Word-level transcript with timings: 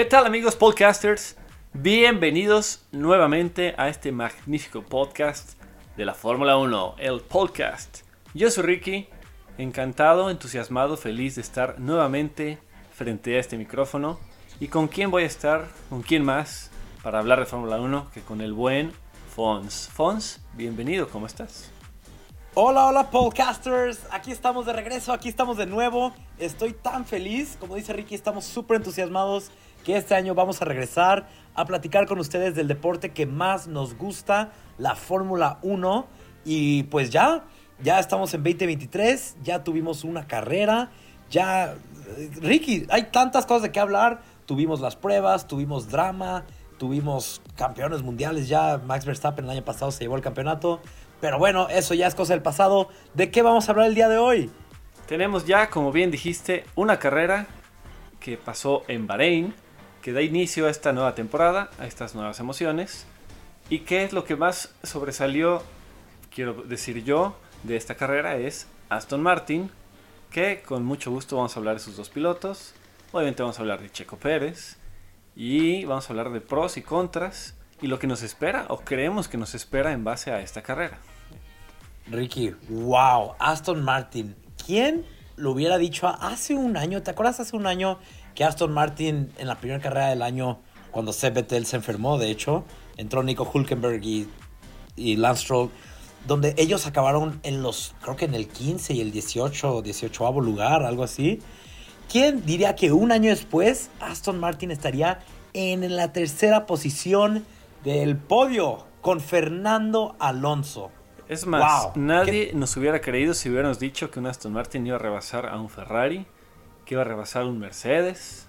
¿Qué 0.00 0.06
tal 0.06 0.24
amigos 0.24 0.56
podcasters? 0.56 1.36
Bienvenidos 1.74 2.86
nuevamente 2.90 3.74
a 3.76 3.90
este 3.90 4.12
magnífico 4.12 4.80
podcast 4.80 5.62
de 5.98 6.06
la 6.06 6.14
Fórmula 6.14 6.56
1, 6.56 6.94
el 6.96 7.20
podcast. 7.20 7.98
Yo 8.32 8.50
soy 8.50 8.64
Ricky, 8.64 9.08
encantado, 9.58 10.30
entusiasmado, 10.30 10.96
feliz 10.96 11.34
de 11.34 11.42
estar 11.42 11.78
nuevamente 11.78 12.58
frente 12.94 13.36
a 13.36 13.40
este 13.40 13.58
micrófono. 13.58 14.18
¿Y 14.58 14.68
con 14.68 14.88
quién 14.88 15.10
voy 15.10 15.24
a 15.24 15.26
estar? 15.26 15.68
¿Con 15.90 16.00
quién 16.00 16.24
más? 16.24 16.70
Para 17.02 17.18
hablar 17.18 17.38
de 17.38 17.44
Fórmula 17.44 17.78
1 17.78 18.10
que 18.14 18.22
con 18.22 18.40
el 18.40 18.54
buen 18.54 18.92
Fons. 19.36 19.90
Fons, 19.92 20.40
bienvenido, 20.54 21.10
¿cómo 21.10 21.26
estás? 21.26 21.70
Hola, 22.54 22.86
hola 22.86 23.10
podcasters, 23.10 24.00
aquí 24.10 24.32
estamos 24.32 24.64
de 24.64 24.72
regreso, 24.72 25.12
aquí 25.12 25.28
estamos 25.28 25.58
de 25.58 25.66
nuevo. 25.66 26.14
Estoy 26.38 26.72
tan 26.72 27.04
feliz, 27.04 27.58
como 27.60 27.76
dice 27.76 27.92
Ricky, 27.92 28.14
estamos 28.14 28.46
súper 28.46 28.78
entusiasmados 28.78 29.50
que 29.84 29.96
este 29.96 30.14
año 30.14 30.34
vamos 30.34 30.60
a 30.62 30.64
regresar 30.64 31.28
a 31.54 31.64
platicar 31.64 32.06
con 32.06 32.18
ustedes 32.18 32.54
del 32.54 32.68
deporte 32.68 33.10
que 33.10 33.26
más 33.26 33.66
nos 33.66 33.96
gusta, 33.96 34.52
la 34.78 34.94
Fórmula 34.94 35.58
1. 35.62 36.06
Y 36.44 36.84
pues 36.84 37.10
ya, 37.10 37.44
ya 37.82 37.98
estamos 37.98 38.32
en 38.34 38.42
2023, 38.42 39.36
ya 39.42 39.64
tuvimos 39.64 40.04
una 40.04 40.26
carrera, 40.26 40.90
ya... 41.30 41.74
Ricky, 42.40 42.86
hay 42.90 43.04
tantas 43.04 43.46
cosas 43.46 43.62
de 43.62 43.72
qué 43.72 43.78
hablar. 43.78 44.20
Tuvimos 44.44 44.80
las 44.80 44.96
pruebas, 44.96 45.46
tuvimos 45.46 45.88
drama, 45.88 46.44
tuvimos 46.76 47.40
campeones 47.56 48.02
mundiales 48.02 48.48
ya. 48.48 48.80
Max 48.84 49.04
Verstappen 49.04 49.44
el 49.44 49.50
año 49.52 49.64
pasado 49.64 49.92
se 49.92 50.02
llevó 50.02 50.16
el 50.16 50.22
campeonato. 50.22 50.80
Pero 51.20 51.38
bueno, 51.38 51.68
eso 51.68 51.94
ya 51.94 52.08
es 52.08 52.16
cosa 52.16 52.32
del 52.32 52.42
pasado. 52.42 52.88
¿De 53.14 53.30
qué 53.30 53.42
vamos 53.42 53.68
a 53.68 53.72
hablar 53.72 53.86
el 53.86 53.94
día 53.94 54.08
de 54.08 54.18
hoy? 54.18 54.50
Tenemos 55.06 55.44
ya, 55.44 55.70
como 55.70 55.92
bien 55.92 56.10
dijiste, 56.10 56.64
una 56.74 56.98
carrera 56.98 57.46
que 58.18 58.36
pasó 58.36 58.82
en 58.88 59.06
Bahrein, 59.06 59.54
que 60.02 60.12
da 60.12 60.22
inicio 60.22 60.66
a 60.66 60.70
esta 60.70 60.92
nueva 60.92 61.14
temporada, 61.14 61.70
a 61.78 61.86
estas 61.86 62.14
nuevas 62.14 62.40
emociones. 62.40 63.06
¿Y 63.68 63.80
qué 63.80 64.04
es 64.04 64.12
lo 64.12 64.24
que 64.24 64.36
más 64.36 64.74
sobresalió, 64.82 65.62
quiero 66.34 66.54
decir 66.54 67.04
yo, 67.04 67.36
de 67.62 67.76
esta 67.76 67.94
carrera? 67.94 68.36
Es 68.36 68.66
Aston 68.88 69.22
Martin, 69.22 69.70
que 70.30 70.62
con 70.62 70.84
mucho 70.84 71.10
gusto 71.10 71.36
vamos 71.36 71.56
a 71.56 71.60
hablar 71.60 71.74
de 71.74 71.80
sus 71.80 71.96
dos 71.96 72.08
pilotos. 72.08 72.74
Obviamente 73.12 73.42
vamos 73.42 73.58
a 73.58 73.62
hablar 73.62 73.80
de 73.80 73.90
Checo 73.90 74.16
Pérez 74.16 74.78
y 75.36 75.84
vamos 75.84 76.08
a 76.08 76.12
hablar 76.12 76.30
de 76.30 76.40
pros 76.40 76.76
y 76.76 76.82
contras 76.82 77.54
y 77.82 77.86
lo 77.86 77.98
que 77.98 78.06
nos 78.06 78.22
espera 78.22 78.66
o 78.68 78.78
creemos 78.80 79.28
que 79.28 79.36
nos 79.36 79.54
espera 79.54 79.92
en 79.92 80.04
base 80.04 80.30
a 80.32 80.40
esta 80.40 80.62
carrera. 80.62 80.98
Ricky, 82.06 82.54
wow, 82.68 83.34
Aston 83.38 83.82
Martin. 83.84 84.34
¿Quién 84.66 85.04
lo 85.36 85.52
hubiera 85.52 85.78
dicho 85.78 86.08
hace 86.08 86.54
un 86.54 86.76
año? 86.76 87.02
¿Te 87.02 87.10
acuerdas 87.10 87.40
hace 87.40 87.56
un 87.56 87.66
año 87.66 87.98
que 88.34 88.44
Aston 88.44 88.72
Martin 88.72 89.32
en 89.38 89.46
la 89.46 89.58
primera 89.58 89.80
carrera 89.80 90.08
del 90.08 90.22
año, 90.22 90.60
cuando 90.90 91.12
Seb 91.12 91.34
Vettel 91.34 91.66
se 91.66 91.76
enfermó, 91.76 92.18
de 92.18 92.30
hecho, 92.30 92.64
entró 92.96 93.22
Nico 93.22 93.48
Hulkenberg 93.52 94.02
y, 94.04 94.28
y 94.96 95.16
Lance 95.16 95.42
Stroll, 95.42 95.70
donde 96.26 96.54
ellos 96.58 96.86
acabaron 96.86 97.40
en 97.42 97.62
los, 97.62 97.94
creo 98.02 98.16
que 98.16 98.26
en 98.26 98.34
el 98.34 98.48
15 98.48 98.94
y 98.94 99.00
el 99.00 99.10
18, 99.12 99.82
18 99.82 100.32
lugar, 100.40 100.82
algo 100.82 101.04
así. 101.04 101.40
¿Quién 102.10 102.44
diría 102.44 102.74
que 102.74 102.92
un 102.92 103.12
año 103.12 103.30
después 103.30 103.90
Aston 104.00 104.40
Martin 104.40 104.70
estaría 104.70 105.20
en 105.52 105.96
la 105.96 106.12
tercera 106.12 106.66
posición 106.66 107.44
del 107.84 108.16
podio 108.16 108.86
con 109.00 109.20
Fernando 109.20 110.16
Alonso? 110.18 110.90
Es 111.28 111.46
más, 111.46 111.94
nadie 111.94 112.50
nos 112.54 112.76
hubiera 112.76 113.00
creído 113.00 113.34
si 113.34 113.48
hubiéramos 113.48 113.78
dicho 113.78 114.10
que 114.10 114.18
un 114.18 114.26
Aston 114.26 114.52
Martin 114.52 114.84
iba 114.84 114.96
a 114.96 114.98
rebasar 114.98 115.46
a 115.46 115.60
un 115.60 115.70
Ferrari, 115.70 116.26
que 116.90 116.94
iba 116.94 117.02
a 117.02 117.04
rebasar 117.04 117.44
un 117.44 117.60
Mercedes 117.60 118.48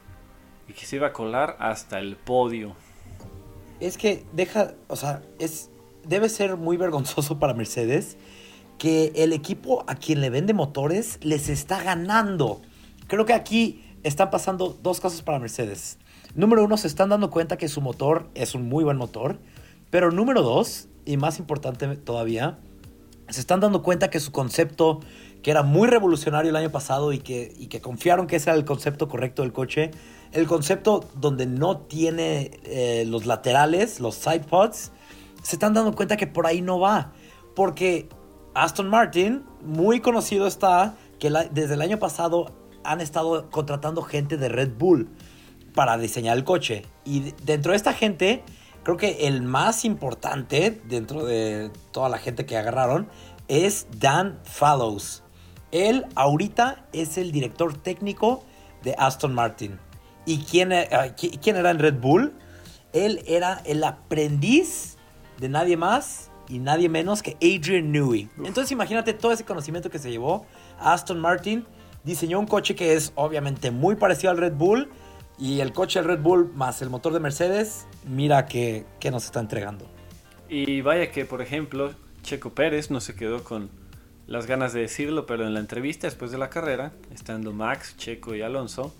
y 0.67 0.73
que 0.73 0.87
se 0.87 0.95
iba 0.95 1.05
a 1.05 1.13
colar 1.13 1.57
hasta 1.59 1.99
el 1.99 2.15
podio. 2.15 2.75
Es 3.79 3.99
que 3.99 4.25
deja, 4.33 4.73
o 4.87 4.95
sea, 4.95 5.21
es 5.37 5.69
debe 6.07 6.27
ser 6.27 6.57
muy 6.57 6.75
vergonzoso 6.75 7.37
para 7.37 7.53
Mercedes 7.53 8.17
que 8.79 9.11
el 9.13 9.33
equipo 9.33 9.83
a 9.85 9.93
quien 9.93 10.21
le 10.21 10.31
vende 10.31 10.55
motores 10.55 11.19
les 11.21 11.49
está 11.49 11.83
ganando. 11.83 12.63
Creo 13.05 13.27
que 13.27 13.33
aquí 13.33 13.85
están 14.01 14.31
pasando 14.31 14.75
dos 14.81 14.99
cosas 14.99 15.21
para 15.21 15.37
Mercedes. 15.37 15.99
Número 16.33 16.63
uno, 16.63 16.77
se 16.77 16.87
están 16.87 17.09
dando 17.09 17.29
cuenta 17.29 17.57
que 17.57 17.67
su 17.67 17.79
motor 17.79 18.27
es 18.33 18.55
un 18.55 18.67
muy 18.67 18.83
buen 18.83 18.97
motor. 18.97 19.37
Pero 19.91 20.09
número 20.09 20.41
dos, 20.41 20.87
y 21.05 21.15
más 21.17 21.37
importante 21.37 21.95
todavía, 21.95 22.57
se 23.29 23.39
están 23.39 23.59
dando 23.59 23.83
cuenta 23.83 24.09
que 24.09 24.19
su 24.19 24.31
concepto, 24.31 24.99
que 25.43 25.51
era 25.51 25.63
muy 25.63 25.87
revolucionario 25.87 26.49
el 26.49 26.55
año 26.55 26.71
pasado 26.71 27.13
y 27.13 27.19
que, 27.19 27.53
y 27.57 27.67
que 27.67 27.81
confiaron 27.81 28.27
que 28.27 28.35
ese 28.35 28.49
era 28.49 28.57
el 28.57 28.65
concepto 28.65 29.07
correcto 29.07 29.41
del 29.41 29.53
coche, 29.53 29.91
el 30.31 30.47
concepto 30.47 31.09
donde 31.15 31.45
no 31.45 31.79
tiene 31.79 32.59
eh, 32.63 33.03
los 33.07 33.25
laterales, 33.25 33.99
los 33.99 34.15
side 34.15 34.41
pods, 34.41 34.91
se 35.43 35.55
están 35.55 35.73
dando 35.73 35.93
cuenta 35.93 36.17
que 36.17 36.27
por 36.27 36.45
ahí 36.45 36.61
no 36.61 36.79
va. 36.79 37.13
Porque 37.55 38.07
Aston 38.53 38.89
Martin, 38.89 39.43
muy 39.61 39.99
conocido 39.99 40.47
está, 40.47 40.95
que 41.19 41.29
desde 41.51 41.73
el 41.73 41.81
año 41.81 41.99
pasado 41.99 42.51
han 42.83 43.01
estado 43.01 43.49
contratando 43.49 44.01
gente 44.01 44.37
de 44.37 44.49
Red 44.49 44.71
Bull 44.77 45.09
para 45.73 45.97
diseñar 45.97 46.37
el 46.37 46.43
coche. 46.43 46.83
Y 47.05 47.33
dentro 47.43 47.71
de 47.71 47.77
esta 47.77 47.93
gente, 47.93 48.43
creo 48.83 48.97
que 48.97 49.27
el 49.27 49.41
más 49.41 49.85
importante 49.85 50.81
dentro 50.85 51.25
de 51.25 51.71
toda 51.91 52.09
la 52.09 52.17
gente 52.17 52.45
que 52.45 52.57
agarraron 52.57 53.07
es 53.47 53.87
Dan 53.99 54.39
Fallows. 54.43 55.23
Él 55.71 56.05
ahorita 56.15 56.85
es 56.93 57.17
el 57.17 57.31
director 57.31 57.77
técnico 57.77 58.43
de 58.83 58.95
Aston 58.97 59.33
Martin. 59.33 59.79
¿Y 60.25 60.39
quién, 60.39 60.71
eh, 60.71 60.87
quién 61.41 61.55
era 61.55 61.71
en 61.71 61.79
Red 61.79 61.99
Bull? 61.99 62.33
Él 62.93 63.23
era 63.25 63.61
el 63.65 63.83
aprendiz 63.83 64.97
de 65.39 65.49
nadie 65.49 65.77
más 65.77 66.29
y 66.47 66.59
nadie 66.59 66.89
menos 66.89 67.23
que 67.23 67.37
Adrian 67.41 67.91
Newey. 67.91 68.29
Entonces 68.43 68.71
imagínate 68.71 69.13
todo 69.13 69.31
ese 69.31 69.45
conocimiento 69.45 69.89
que 69.89 69.99
se 69.99 70.11
llevó 70.11 70.45
Aston 70.79 71.19
Martin. 71.19 71.65
Diseñó 72.03 72.39
un 72.39 72.47
coche 72.47 72.75
que 72.75 72.93
es 72.93 73.13
obviamente 73.15 73.71
muy 73.71 73.95
parecido 73.95 74.31
al 74.31 74.37
Red 74.37 74.53
Bull. 74.53 74.89
Y 75.39 75.61
el 75.61 75.73
coche 75.73 75.99
del 75.99 76.07
Red 76.07 76.19
Bull 76.19 76.51
más 76.53 76.81
el 76.81 76.89
motor 76.89 77.13
de 77.13 77.19
Mercedes, 77.19 77.87
mira 78.05 78.45
que, 78.45 78.85
nos 79.11 79.25
está 79.25 79.39
entregando. 79.39 79.87
Y 80.49 80.81
vaya 80.81 81.09
que, 81.09 81.25
por 81.25 81.41
ejemplo, 81.41 81.93
Checo 82.21 82.51
Pérez 82.51 82.91
no 82.91 83.01
se 83.01 83.15
quedó 83.15 83.43
con 83.43 83.71
las 84.31 84.47
ganas 84.47 84.71
de 84.71 84.79
decirlo, 84.79 85.25
pero 85.25 85.45
en 85.45 85.53
la 85.53 85.59
entrevista 85.59 86.07
después 86.07 86.31
de 86.31 86.37
la 86.37 86.49
carrera, 86.49 86.93
estando 87.13 87.51
Max, 87.51 87.97
Checo 87.97 88.33
y 88.33 88.41
Alonso, 88.41 88.95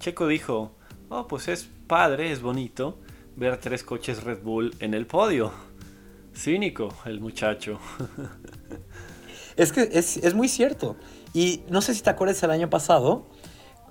Checo 0.00 0.26
dijo, 0.26 0.72
oh, 1.10 1.28
pues 1.28 1.46
es 1.46 1.68
padre, 1.86 2.32
es 2.32 2.42
bonito 2.42 2.98
ver 3.36 3.58
tres 3.58 3.84
coches 3.84 4.24
Red 4.24 4.42
Bull 4.42 4.74
en 4.80 4.92
el 4.94 5.06
podio. 5.06 5.52
Cínico 6.34 6.92
el 7.04 7.20
muchacho. 7.20 7.78
es 9.56 9.70
que 9.70 9.88
es, 9.92 10.34
muy 10.34 10.48
cierto. 10.48 10.96
Y 11.32 11.62
no 11.68 11.80
sé 11.80 11.94
si 11.94 12.02
te 12.02 12.10
acuerdas 12.10 12.42
el 12.42 12.50
año 12.50 12.68
pasado, 12.68 13.28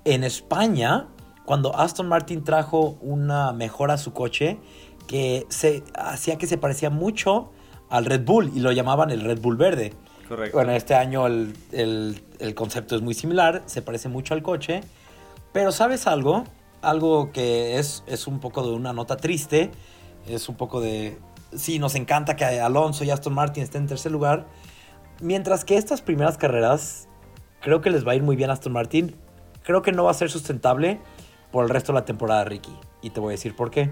en 0.04 0.22
España, 0.22 1.08
cuando 1.46 1.74
Aston 1.74 2.08
Martin 2.08 2.44
trajo 2.44 2.98
una 3.00 3.54
mejora 3.54 3.94
a 3.94 3.98
su 3.98 4.12
coche 4.12 4.58
que 5.06 5.46
se 5.48 5.82
hacía 5.94 6.36
que 6.36 6.46
se 6.46 6.58
parecía 6.58 6.90
mucho 6.90 7.52
al 7.88 8.04
Red 8.04 8.26
Bull 8.26 8.52
y 8.54 8.60
lo 8.60 8.70
llamaban 8.70 9.10
el 9.10 9.22
Red 9.22 9.40
Bull 9.40 9.56
verde. 9.56 9.94
Correcto. 10.28 10.56
Bueno, 10.56 10.72
este 10.72 10.94
año 10.94 11.26
el, 11.26 11.54
el 11.72 12.54
concepto 12.54 12.96
es 12.96 13.02
muy 13.02 13.14
similar, 13.14 13.62
se 13.66 13.82
parece 13.82 14.08
mucho 14.08 14.34
al 14.34 14.42
coche. 14.42 14.80
Pero 15.52 15.70
¿sabes 15.72 16.06
algo? 16.06 16.44
Algo 16.82 17.32
que 17.32 17.78
es, 17.78 18.02
es 18.06 18.26
un 18.26 18.40
poco 18.40 18.66
de 18.66 18.74
una 18.74 18.92
nota 18.92 19.16
triste, 19.16 19.70
es 20.26 20.48
un 20.48 20.56
poco 20.56 20.80
de 20.80 21.18
sí, 21.56 21.78
nos 21.78 21.94
encanta 21.94 22.36
que 22.36 22.44
Alonso 22.44 23.04
y 23.04 23.10
Aston 23.10 23.34
Martin 23.34 23.62
estén 23.62 23.82
en 23.82 23.88
tercer 23.88 24.12
lugar. 24.12 24.46
Mientras 25.20 25.64
que 25.64 25.76
estas 25.76 26.02
primeras 26.02 26.38
carreras, 26.38 27.08
creo 27.60 27.80
que 27.80 27.90
les 27.90 28.06
va 28.06 28.12
a 28.12 28.14
ir 28.16 28.22
muy 28.22 28.36
bien 28.36 28.50
a 28.50 28.54
Aston 28.54 28.72
Martin. 28.72 29.16
Creo 29.62 29.82
que 29.82 29.92
no 29.92 30.04
va 30.04 30.10
a 30.10 30.14
ser 30.14 30.30
sustentable 30.30 31.00
por 31.52 31.64
el 31.64 31.70
resto 31.70 31.92
de 31.92 32.00
la 32.00 32.04
temporada, 32.04 32.44
Ricky. 32.44 32.76
Y 33.00 33.10
te 33.10 33.20
voy 33.20 33.30
a 33.30 33.36
decir 33.36 33.54
por 33.54 33.70
qué. 33.70 33.90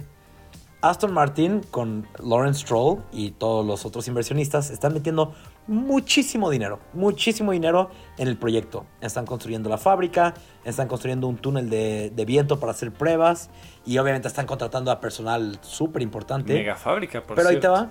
Aston 0.81 1.13
Martin 1.13 1.61
con 1.71 2.09
Lawrence 2.19 2.63
Stroll 2.63 3.05
y 3.13 3.31
todos 3.31 3.65
los 3.65 3.87
otros 3.87 4.09
inversionistas 4.09 4.71
están 4.71 4.93
metiendo 4.93 5.33
muchísimo 5.67 6.51
dinero, 6.51 6.81
muchísimo 6.93 7.53
dinero 7.53 7.91
en 8.19 8.29
el 8.29 8.37
proyecto. 8.37 8.87
Están 9.01 9.27
construyendo 9.27 9.69
la 9.69 9.79
fábrica, 9.79 10.35
están 10.65 10.89
construyendo 10.89 11.29
un 11.29 11.37
túnel 11.37 11.71
de, 11.71 12.25
viento 12.27 12.59
para 12.59 12.73
hacer 12.73 12.93
pruebas 12.93 13.51
y 13.87 13.99
obviamente 13.99 14.29
están 14.29 14.47
contratando 14.47 14.91
a 14.91 15.01
personal 15.01 15.59
súper 15.63 16.03
importante. 16.03 16.55
Mega 16.55 16.77
fábrica, 16.77 17.23
por 17.23 17.37
Pero 17.37 17.49
ahí 17.49 17.61
te 17.61 17.69
va. 17.69 17.91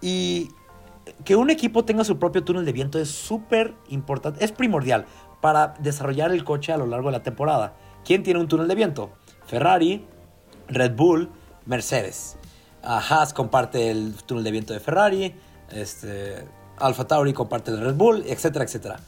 Y 0.00 0.48
que 1.24 1.36
un 1.36 1.50
equipo 1.50 1.84
tenga 1.84 2.04
su 2.04 2.18
propio 2.18 2.44
túnel 2.44 2.64
de 2.64 2.72
viento 2.72 2.98
es 2.98 3.10
súper 3.10 3.74
importante, 3.88 4.44
es 4.44 4.52
primordial 4.52 5.06
para 5.40 5.74
desarrollar 5.78 6.32
el 6.32 6.44
coche 6.44 6.72
a 6.72 6.76
lo 6.76 6.86
largo 6.86 7.08
de 7.08 7.12
la 7.12 7.22
temporada. 7.22 7.74
¿Quién 8.04 8.22
tiene 8.22 8.40
un 8.40 8.48
túnel 8.48 8.68
de 8.68 8.74
viento? 8.74 9.10
Ferrari, 9.46 10.04
Red 10.68 10.94
Bull, 10.94 11.30
Mercedes. 11.66 12.38
Haas 12.82 13.32
comparte 13.34 13.90
el 13.90 14.14
túnel 14.24 14.44
de 14.44 14.50
viento 14.50 14.72
de 14.72 14.80
Ferrari, 14.80 15.34
este, 15.70 16.46
Alfa 16.78 17.06
Tauri 17.06 17.32
comparte 17.32 17.70
el 17.70 17.80
Red 17.80 17.94
Bull, 17.94 18.24
etcétera, 18.26 18.64
etcétera. 18.64 19.00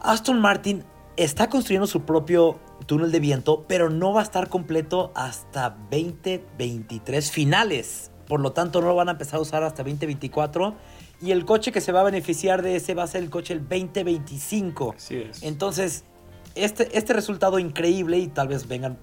Aston 0.00 0.40
Martin 0.40 0.84
está 1.16 1.48
construyendo 1.48 1.86
su 1.86 2.02
propio 2.02 2.58
túnel 2.86 3.12
de 3.12 3.20
viento, 3.20 3.64
pero 3.68 3.90
no 3.90 4.12
va 4.12 4.20
a 4.20 4.22
estar 4.24 4.48
completo 4.48 5.12
hasta 5.14 5.76
2023 5.90 7.30
finales. 7.30 8.10
Por 8.26 8.40
lo 8.40 8.52
tanto, 8.52 8.80
no 8.80 8.88
lo 8.88 8.94
van 8.94 9.08
a 9.08 9.12
empezar 9.12 9.38
a 9.38 9.42
usar 9.42 9.62
hasta 9.62 9.82
2024. 9.82 10.74
Y 11.20 11.32
el 11.32 11.44
coche 11.44 11.72
que 11.72 11.80
se 11.80 11.92
va 11.92 12.00
a 12.00 12.04
beneficiar 12.04 12.62
de 12.62 12.76
ese 12.76 12.94
va 12.94 13.02
a 13.02 13.06
ser 13.06 13.22
el 13.22 13.30
coche 13.30 13.52
el 13.52 13.60
2025. 13.60 14.94
Así 14.96 15.16
es. 15.16 15.42
Entonces, 15.42 16.04
este, 16.54 16.96
este 16.96 17.12
resultado 17.12 17.58
increíble 17.58 18.18
y 18.18 18.28
tal 18.28 18.48
vez 18.48 18.66
vengan 18.66 18.98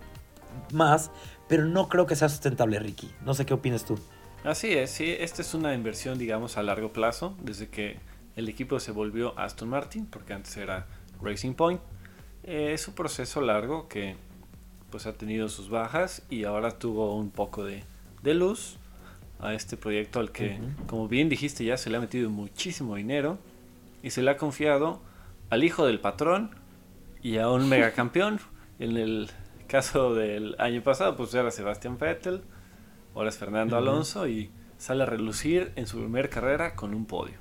más, 0.73 1.11
pero 1.47 1.65
no 1.65 1.87
creo 1.87 2.05
que 2.07 2.15
sea 2.15 2.29
sustentable, 2.29 2.79
Ricky. 2.79 3.11
No 3.23 3.33
sé 3.33 3.45
qué 3.45 3.53
opinas 3.53 3.85
tú. 3.85 3.99
Así 4.43 4.73
es, 4.73 4.91
sí, 4.91 5.15
esta 5.19 5.41
es 5.41 5.53
una 5.53 5.73
inversión, 5.73 6.17
digamos, 6.17 6.57
a 6.57 6.63
largo 6.63 6.93
plazo, 6.93 7.35
desde 7.41 7.67
que 7.67 7.97
el 8.35 8.47
equipo 8.49 8.79
se 8.79 8.91
volvió 8.91 9.37
Aston 9.37 9.67
Martin, 9.67 10.05
porque 10.05 10.33
antes 10.33 10.55
era 10.57 10.87
Racing 11.21 11.53
Point. 11.53 11.81
Eh, 12.43 12.71
es 12.73 12.87
un 12.87 12.93
proceso 12.93 13.41
largo 13.41 13.87
que 13.87 14.15
pues 14.89 15.05
ha 15.05 15.13
tenido 15.13 15.49
sus 15.49 15.69
bajas 15.69 16.23
y 16.29 16.45
ahora 16.45 16.77
tuvo 16.77 17.15
un 17.15 17.29
poco 17.29 17.65
de, 17.65 17.83
de 18.23 18.33
luz 18.33 18.77
a 19.39 19.53
este 19.53 19.75
proyecto 19.75 20.19
al 20.19 20.31
que, 20.31 20.59
como 20.87 21.07
bien 21.07 21.29
dijiste, 21.29 21.65
ya 21.65 21.77
se 21.77 21.89
le 21.89 21.97
ha 21.97 21.99
metido 21.99 22.29
muchísimo 22.29 22.95
dinero 22.95 23.37
y 24.01 24.11
se 24.11 24.21
le 24.21 24.31
ha 24.31 24.37
confiado 24.37 25.01
al 25.49 25.63
hijo 25.63 25.85
del 25.85 25.99
patrón 25.99 26.51
y 27.21 27.37
a 27.37 27.49
un 27.49 27.67
megacampeón. 27.69 28.39
en 28.79 28.97
el 28.97 29.29
caso 29.67 30.15
del 30.15 30.55
año 30.59 30.81
pasado, 30.81 31.17
pues 31.17 31.33
era 31.33 31.51
Sebastián 31.51 31.97
Vettel, 31.97 32.41
ahora 33.17 33.29
es 33.29 33.37
Fernando 33.37 33.77
Alonso 33.77 34.27
y 34.27 34.51
sale 34.77 35.03
a 35.03 35.05
relucir 35.07 35.71
en 35.75 35.87
su 35.87 35.97
primera 35.97 36.29
carrera 36.29 36.75
con 36.75 36.93
un 36.93 37.05
podio. 37.05 37.35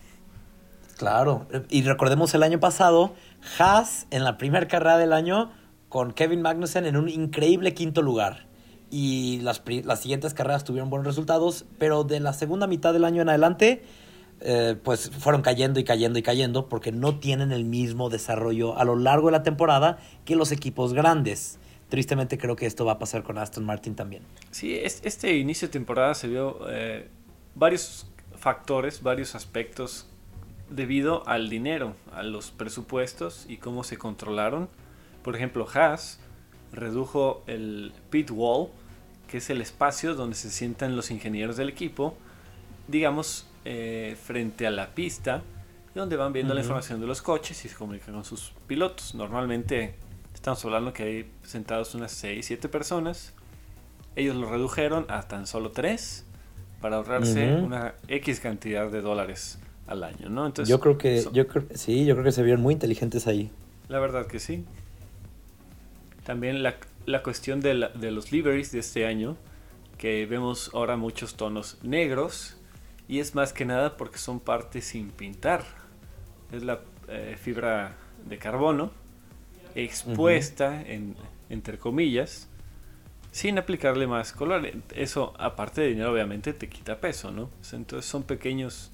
Claro, 0.97 1.47
y 1.69 1.83
recordemos 1.83 2.35
el 2.35 2.43
año 2.43 2.59
pasado, 2.59 3.15
Haas 3.59 4.07
en 4.11 4.25
la 4.25 4.39
primera 4.39 4.67
carrera 4.67 4.97
del 4.97 5.13
año 5.13 5.53
con 5.91 6.13
Kevin 6.13 6.41
Magnussen 6.41 6.87
en 6.87 6.97
un 6.97 7.11
increíble 7.11 7.75
quinto 7.75 8.01
lugar. 8.01 8.47
Y 8.91 9.41
las, 9.43 9.63
las 9.85 10.01
siguientes 10.01 10.33
carreras 10.33 10.65
tuvieron 10.65 10.89
buenos 10.89 11.07
resultados, 11.07 11.67
pero 11.79 12.05
de 12.05 12.21
la 12.21 12.33
segunda 12.33 12.67
mitad 12.67 12.95
del 12.95 13.05
año 13.05 13.21
en 13.21 13.29
adelante, 13.29 13.85
eh, 14.41 14.77
pues 14.83 15.11
fueron 15.11 15.43
cayendo 15.43 15.79
y 15.79 15.85
cayendo 15.85 16.19
y 16.19 16.23
cayendo 16.23 16.69
porque 16.69 16.93
no 16.93 17.19
tienen 17.19 17.53
el 17.53 17.65
mismo 17.65 18.09
desarrollo 18.09 18.79
a 18.79 18.85
lo 18.85 18.97
largo 18.97 19.29
de 19.29 19.33
la 19.33 19.43
temporada 19.43 19.99
que 20.25 20.37
los 20.37 20.53
equipos 20.53 20.95
grandes. 20.95 21.59
Tristemente 21.89 22.37
creo 22.37 22.57
que 22.57 22.67
esto 22.67 22.85
va 22.85 22.93
a 22.93 22.99
pasar 22.99 23.23
con 23.23 23.39
Aston 23.39 23.65
Martin 23.65 23.95
también. 23.95 24.23
Sí, 24.51 24.77
este 24.83 25.37
inicio 25.37 25.69
de 25.69 25.73
temporada 25.73 26.15
se 26.15 26.27
vio 26.29 26.59
eh, 26.69 27.09
varios 27.55 28.07
factores, 28.37 29.03
varios 29.03 29.35
aspectos 29.35 30.09
debido 30.69 31.27
al 31.29 31.49
dinero, 31.49 31.95
a 32.13 32.23
los 32.23 32.51
presupuestos 32.51 33.47
y 33.49 33.59
cómo 33.59 33.85
se 33.85 33.99
controlaron. 33.99 34.69
Por 35.23 35.37
ejemplo, 35.37 35.67
Haas 35.73 36.19
redujo 36.73 37.45
el 37.47 37.93
pit 38.11 38.31
wall, 38.33 38.69
que 39.29 39.39
es 39.39 39.51
el 39.51 39.61
espacio 39.61 40.15
donde 40.15 40.35
se 40.35 40.51
sientan 40.51 40.97
los 40.97 41.11
ingenieros 41.11 41.57
del 41.57 41.69
equipo, 41.69 42.17
digamos, 42.89 43.47
eh, 43.65 44.17
frente 44.23 44.67
a 44.67 44.71
la 44.71 44.95
pista, 44.95 45.43
donde 45.95 46.17
van 46.17 46.33
viendo 46.33 46.53
la 46.53 46.61
información 46.61 47.01
de 47.01 47.07
los 47.07 47.23
coches 47.23 47.65
y 47.65 47.69
se 47.69 47.75
comunican 47.75 48.15
con 48.15 48.25
sus 48.25 48.53
pilotos. 48.67 49.15
Normalmente 49.15 49.95
estamos 50.37 50.63
hablando 50.67 50.93
que 50.93 51.03
hay 51.03 51.31
sentados 51.45 51.95
unas 51.95 52.13
6, 52.13 52.45
7 52.45 52.69
personas. 52.69 53.33
Ellos 54.17 54.37
lo 54.37 54.49
redujeron 54.51 55.07
a 55.09 55.23
tan 55.23 55.47
solo 55.47 55.73
3 55.73 56.25
para 56.81 56.97
ahorrarse 56.97 57.55
una 57.55 57.95
X 58.07 58.41
cantidad 58.41 58.91
de 58.91 59.01
dólares 59.01 59.59
al 59.87 60.05
año, 60.05 60.29
¿no? 60.29 60.47
Entonces, 60.47 60.71
yo 60.71 60.79
creo 60.79 60.99
que, 60.99 61.25
yo 61.33 61.49
creo, 61.49 61.65
sí, 61.75 62.05
yo 62.05 62.15
creo 62.15 62.25
que 62.25 62.33
se 62.33 62.43
vieron 62.43 62.61
muy 62.61 62.75
inteligentes 62.75 63.27
ahí. 63.27 63.51
La 63.89 63.99
verdad 63.99 64.27
que 64.27 64.39
sí. 64.39 64.65
También 66.25 66.63
la, 66.63 66.77
la 67.07 67.23
cuestión 67.23 67.61
de, 67.61 67.89
de, 67.95 68.11
los 68.11 68.31
liveries 68.31 68.73
de 68.73 68.81
este 68.81 69.07
año, 69.07 69.37
que 69.97 70.27
vemos 70.27 70.71
ahora 70.75 70.97
muchos 70.97 71.37
tonos 71.37 71.79
negros, 71.83 72.59
y 73.09 73.21
es 73.21 73.35
más 73.35 73.55
que 73.55 73.65
nada 73.65 73.97
porque 73.97 74.19
son 74.19 74.41
partes 74.41 74.85
sin 74.85 75.11
pintar. 75.11 75.65
Es 76.53 76.63
la 76.63 76.81
eh, 77.09 77.37
fibra 77.41 77.97
de 78.29 78.39
carbono 78.39 79.06
expuesta, 79.77 80.83
en, 80.83 81.15
entre 81.49 81.79
comillas, 81.79 82.49
sin 83.31 83.59
aplicarle 83.59 84.07
más 84.07 84.33
color. 84.33 84.67
Eso, 84.95 85.35
aparte 85.39 85.83
de 85.83 85.89
dinero, 85.89 86.13
obviamente 86.13 86.53
te 86.53 86.69
quita 86.69 87.01
peso, 87.01 87.31
¿no? 87.31 87.51
Entonces 87.73 88.11
son 88.11 88.23
pequeños 88.23 88.91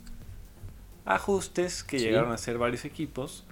ajustes 1.05 1.84
que 1.84 1.99
llegaron 1.99 2.32
a 2.32 2.38
ser 2.38 2.58
varios 2.58 2.84
equipos 2.84 3.44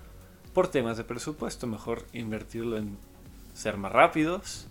por 0.53 0.69
temas 0.69 0.97
de 0.97 1.05
presupuesto. 1.05 1.67
Mejor 1.67 2.05
invertirlo 2.13 2.77
en 2.77 2.97
ser 3.55 3.77
más 3.77 3.93
rápidos, 3.93 4.67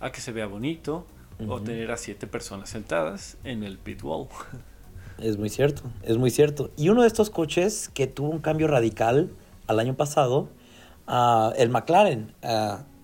a 0.00 0.10
que 0.10 0.20
se 0.20 0.32
vea 0.32 0.46
bonito, 0.46 1.06
o 1.46 1.60
tener 1.60 1.90
a 1.92 1.96
siete 1.96 2.26
personas 2.26 2.68
sentadas 2.70 3.36
en 3.44 3.62
el 3.62 3.78
pit 3.78 4.02
wall. 4.02 4.26
Es 5.18 5.36
muy 5.36 5.50
cierto, 5.50 5.82
es 6.02 6.16
muy 6.16 6.30
cierto. 6.30 6.70
Y 6.76 6.88
uno 6.88 7.02
de 7.02 7.08
estos 7.08 7.30
coches 7.30 7.90
que 7.92 8.06
tuvo 8.06 8.30
un 8.30 8.38
cambio 8.38 8.68
radical 8.68 9.30
al 9.66 9.80
año 9.80 9.94
pasado, 9.94 10.48
uh, 11.08 11.52
el 11.56 11.70
McLaren. 11.70 12.32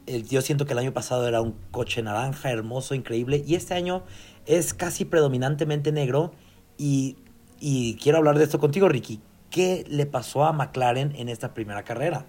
El, 0.07 0.29
yo 0.29 0.43
siento 0.43 0.67
que 0.67 0.75
el 0.75 0.79
año 0.79 0.93
pasado 0.93 1.27
era 1.27 1.41
un 1.41 1.55
coche 1.71 2.03
naranja, 2.03 2.51
hermoso, 2.51 2.95
increíble, 2.95 3.43
y 3.47 3.55
este 3.55 3.75
año 3.75 4.05
es 4.47 4.75
casi 4.75 5.05
predominantemente 5.07 5.93
negro 5.93 6.33
y 6.77 7.17
y 7.67 7.97
quiero 7.97 8.19
hablar 8.19 8.37
de 8.37 8.45
esto 8.45 8.59
contigo, 8.59 8.91
Ricky. 8.91 9.21
¿Qué 9.51 9.87
le 9.89 10.05
pasó 10.05 10.45
a 10.45 10.53
McLaren 10.53 11.17
en 11.17 11.31
esta 11.31 11.55
primera 11.55 11.83
carrera? 11.83 12.27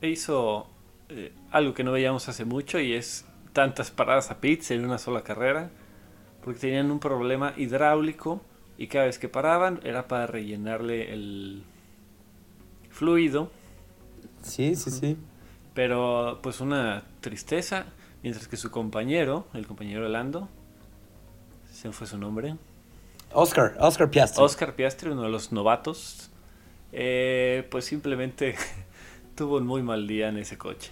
E 0.00 0.08
hizo 0.08 0.68
eh, 1.08 1.32
algo 1.50 1.74
que 1.74 1.82
no 1.82 1.90
veíamos 1.90 2.28
hace 2.28 2.44
mucho 2.44 2.78
y 2.78 2.92
es 2.92 3.24
tantas 3.52 3.90
paradas 3.90 4.30
a 4.30 4.40
pits 4.40 4.70
en 4.70 4.84
una 4.84 4.98
sola 4.98 5.22
carrera, 5.22 5.70
porque 6.44 6.60
tenían 6.60 6.92
un 6.92 7.00
problema 7.00 7.54
hidráulico 7.56 8.40
y 8.78 8.86
cada 8.86 9.06
vez 9.06 9.18
que 9.18 9.28
paraban 9.28 9.80
era 9.82 10.06
para 10.06 10.28
rellenarle 10.28 11.12
el 11.12 11.64
fluido. 12.90 13.50
Sí, 14.46 14.74
sí, 14.76 14.90
sí. 14.90 15.16
Pero 15.74 16.40
pues 16.42 16.60
una 16.60 17.04
tristeza, 17.20 17.86
mientras 18.22 18.48
que 18.48 18.56
su 18.56 18.70
compañero, 18.70 19.46
el 19.52 19.66
compañero 19.66 20.08
Lando, 20.08 20.48
se 21.70 21.92
fue 21.92 22.06
su 22.06 22.16
nombre, 22.16 22.56
Oscar, 23.32 23.76
Oscar 23.80 24.10
Piastri. 24.10 24.42
Oscar 24.42 24.74
Piastri, 24.74 25.10
uno 25.10 25.22
de 25.22 25.28
los 25.28 25.52
novatos, 25.52 26.30
eh, 26.92 27.66
pues 27.70 27.84
simplemente 27.84 28.54
tuvo 29.34 29.58
un 29.58 29.66
muy 29.66 29.82
mal 29.82 30.06
día 30.06 30.28
en 30.28 30.38
ese 30.38 30.56
coche. 30.56 30.90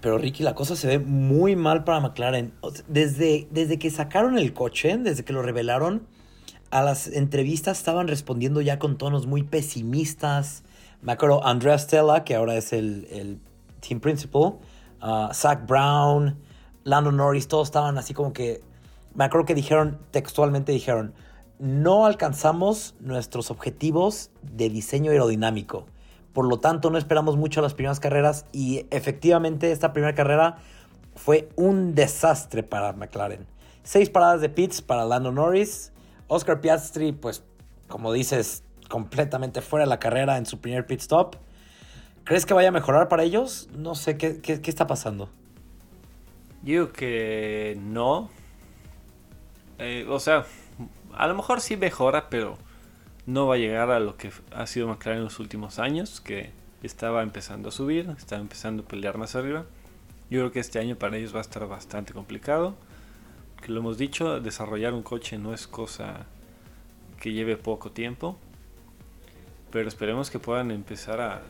Pero 0.00 0.18
Ricky, 0.18 0.42
la 0.42 0.54
cosa 0.54 0.76
se 0.76 0.86
ve 0.86 0.98
muy 0.98 1.56
mal 1.56 1.84
para 1.84 2.00
McLaren. 2.00 2.52
Desde, 2.88 3.48
desde 3.50 3.78
que 3.78 3.90
sacaron 3.90 4.36
el 4.36 4.52
coche, 4.52 4.98
desde 4.98 5.24
que 5.24 5.32
lo 5.32 5.40
revelaron, 5.40 6.06
a 6.70 6.82
las 6.82 7.06
entrevistas 7.06 7.78
estaban 7.78 8.08
respondiendo 8.08 8.60
ya 8.60 8.78
con 8.78 8.98
tonos 8.98 9.26
muy 9.26 9.44
pesimistas. 9.44 10.64
Me 11.04 11.12
acuerdo 11.12 11.46
Andrea 11.46 11.78
Stella, 11.78 12.24
que 12.24 12.34
ahora 12.34 12.56
es 12.56 12.72
el, 12.72 13.38
team 13.86 14.00
principal, 14.00 14.54
uh, 15.02 15.34
Zach 15.34 15.66
Brown, 15.66 16.38
Lando 16.82 17.12
Norris, 17.12 17.46
todos 17.46 17.68
estaban 17.68 17.98
así 17.98 18.14
como 18.14 18.32
que... 18.32 18.62
Me 19.14 19.24
acuerdo 19.24 19.44
que 19.44 19.54
dijeron, 19.54 19.98
textualmente 20.10 20.72
dijeron, 20.72 21.12
no 21.58 22.06
alcanzamos 22.06 22.94
nuestros 23.00 23.50
objetivos 23.50 24.30
de 24.40 24.70
diseño 24.70 25.10
aerodinámico. 25.10 25.84
Por 26.32 26.48
lo 26.48 26.58
tanto, 26.58 26.88
no 26.88 26.96
esperamos 26.96 27.36
mucho 27.36 27.60
las 27.60 27.74
primeras 27.74 28.00
carreras 28.00 28.46
y 28.50 28.86
efectivamente 28.90 29.72
esta 29.72 29.92
primera 29.92 30.14
carrera 30.14 30.56
fue 31.16 31.50
un 31.54 31.94
desastre 31.94 32.62
para 32.62 32.94
McLaren. 32.94 33.46
Seis 33.82 34.08
paradas 34.08 34.40
de 34.40 34.48
pits 34.48 34.80
para 34.80 35.04
Lando 35.04 35.32
Norris. 35.32 35.92
Oscar 36.28 36.62
Piastri, 36.62 37.12
pues, 37.12 37.44
como 37.88 38.10
dices, 38.10 38.64
completamente 38.94 39.60
fuera 39.60 39.86
de 39.86 39.88
la 39.88 39.98
carrera 39.98 40.38
en 40.38 40.46
su 40.46 40.60
primer 40.60 40.86
pit 40.86 41.00
stop. 41.00 41.34
¿Crees 42.22 42.46
que 42.46 42.54
vaya 42.54 42.68
a 42.68 42.70
mejorar 42.70 43.08
para 43.08 43.24
ellos? 43.24 43.68
No 43.76 43.96
sé, 43.96 44.16
¿qué, 44.16 44.40
qué 44.40 44.70
está 44.70 44.86
pasando? 44.86 45.28
Yo 46.62 46.92
que 46.92 47.76
no. 47.82 48.30
Eh, 49.80 50.06
o 50.08 50.20
sea, 50.20 50.46
a 51.12 51.26
lo 51.26 51.34
mejor 51.34 51.60
sí 51.60 51.76
mejora, 51.76 52.30
pero 52.30 52.56
no 53.26 53.48
va 53.48 53.56
a 53.56 53.58
llegar 53.58 53.90
a 53.90 53.98
lo 53.98 54.16
que 54.16 54.30
ha 54.54 54.64
sido 54.68 54.86
McLaren 54.86 55.18
en 55.18 55.24
los 55.24 55.40
últimos 55.40 55.80
años, 55.80 56.20
que 56.20 56.52
estaba 56.84 57.24
empezando 57.24 57.70
a 57.70 57.72
subir, 57.72 58.14
estaba 58.16 58.40
empezando 58.40 58.84
a 58.84 58.86
pelear 58.86 59.18
más 59.18 59.34
arriba. 59.34 59.64
Yo 60.30 60.38
creo 60.38 60.52
que 60.52 60.60
este 60.60 60.78
año 60.78 60.94
para 60.94 61.16
ellos 61.16 61.34
va 61.34 61.38
a 61.38 61.40
estar 61.40 61.66
bastante 61.66 62.12
complicado. 62.12 62.76
Que 63.60 63.72
lo 63.72 63.80
hemos 63.80 63.98
dicho, 63.98 64.38
desarrollar 64.38 64.94
un 64.94 65.02
coche 65.02 65.36
no 65.36 65.52
es 65.52 65.66
cosa 65.66 66.26
que 67.18 67.32
lleve 67.32 67.56
poco 67.56 67.90
tiempo. 67.90 68.38
Pero 69.74 69.88
esperemos 69.88 70.30
que 70.30 70.38
puedan 70.38 70.70
empezar 70.70 71.20
a, 71.20 71.42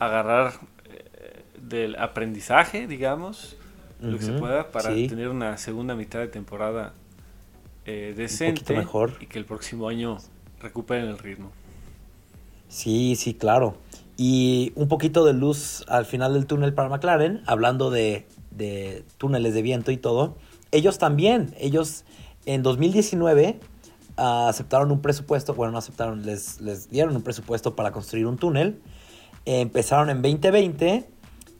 agarrar 0.00 0.54
eh, 0.90 1.44
del 1.60 1.94
aprendizaje, 1.94 2.88
digamos, 2.88 3.56
lo 4.00 4.18
que 4.18 4.24
se 4.24 4.32
pueda 4.32 4.72
para 4.72 4.88
tener 4.88 5.28
una 5.28 5.56
segunda 5.56 5.94
mitad 5.94 6.18
de 6.18 6.26
temporada 6.26 6.92
eh, 7.86 8.14
decente 8.16 8.74
mejor. 8.74 9.12
y 9.20 9.26
que 9.26 9.38
el 9.38 9.44
próximo 9.44 9.86
año 9.86 10.18
recuperen 10.60 11.04
el 11.04 11.16
ritmo. 11.16 11.52
Sí, 12.66 13.14
sí, 13.14 13.32
claro. 13.34 13.76
Y 14.16 14.72
un 14.74 14.88
poquito 14.88 15.24
de 15.24 15.34
luz 15.34 15.84
al 15.86 16.06
final 16.06 16.34
del 16.34 16.46
túnel 16.46 16.74
para 16.74 16.88
McLaren, 16.88 17.42
hablando 17.46 17.92
de, 17.92 18.26
de 18.50 19.04
túneles 19.18 19.54
de 19.54 19.62
viento 19.62 19.92
y 19.92 19.98
todo. 19.98 20.36
Ellos 20.72 20.98
también, 20.98 21.54
ellos 21.60 22.04
en 22.44 22.64
2019 22.64 23.60
ah, 24.16 24.48
aceptaron 24.48 24.90
un 24.90 25.00
presupuesto, 25.00 25.54
bueno, 25.54 25.72
no 25.72 25.78
aceptaron, 25.78 26.24
les, 26.24 26.88
dieron 26.90 27.14
un 27.16 27.22
presupuesto 27.22 27.74
para 27.76 27.92
construir 27.92 28.26
un 28.26 28.36
túnel. 28.36 28.80
empezaron 29.44 30.10
en 30.10 30.22
2020 30.22 31.08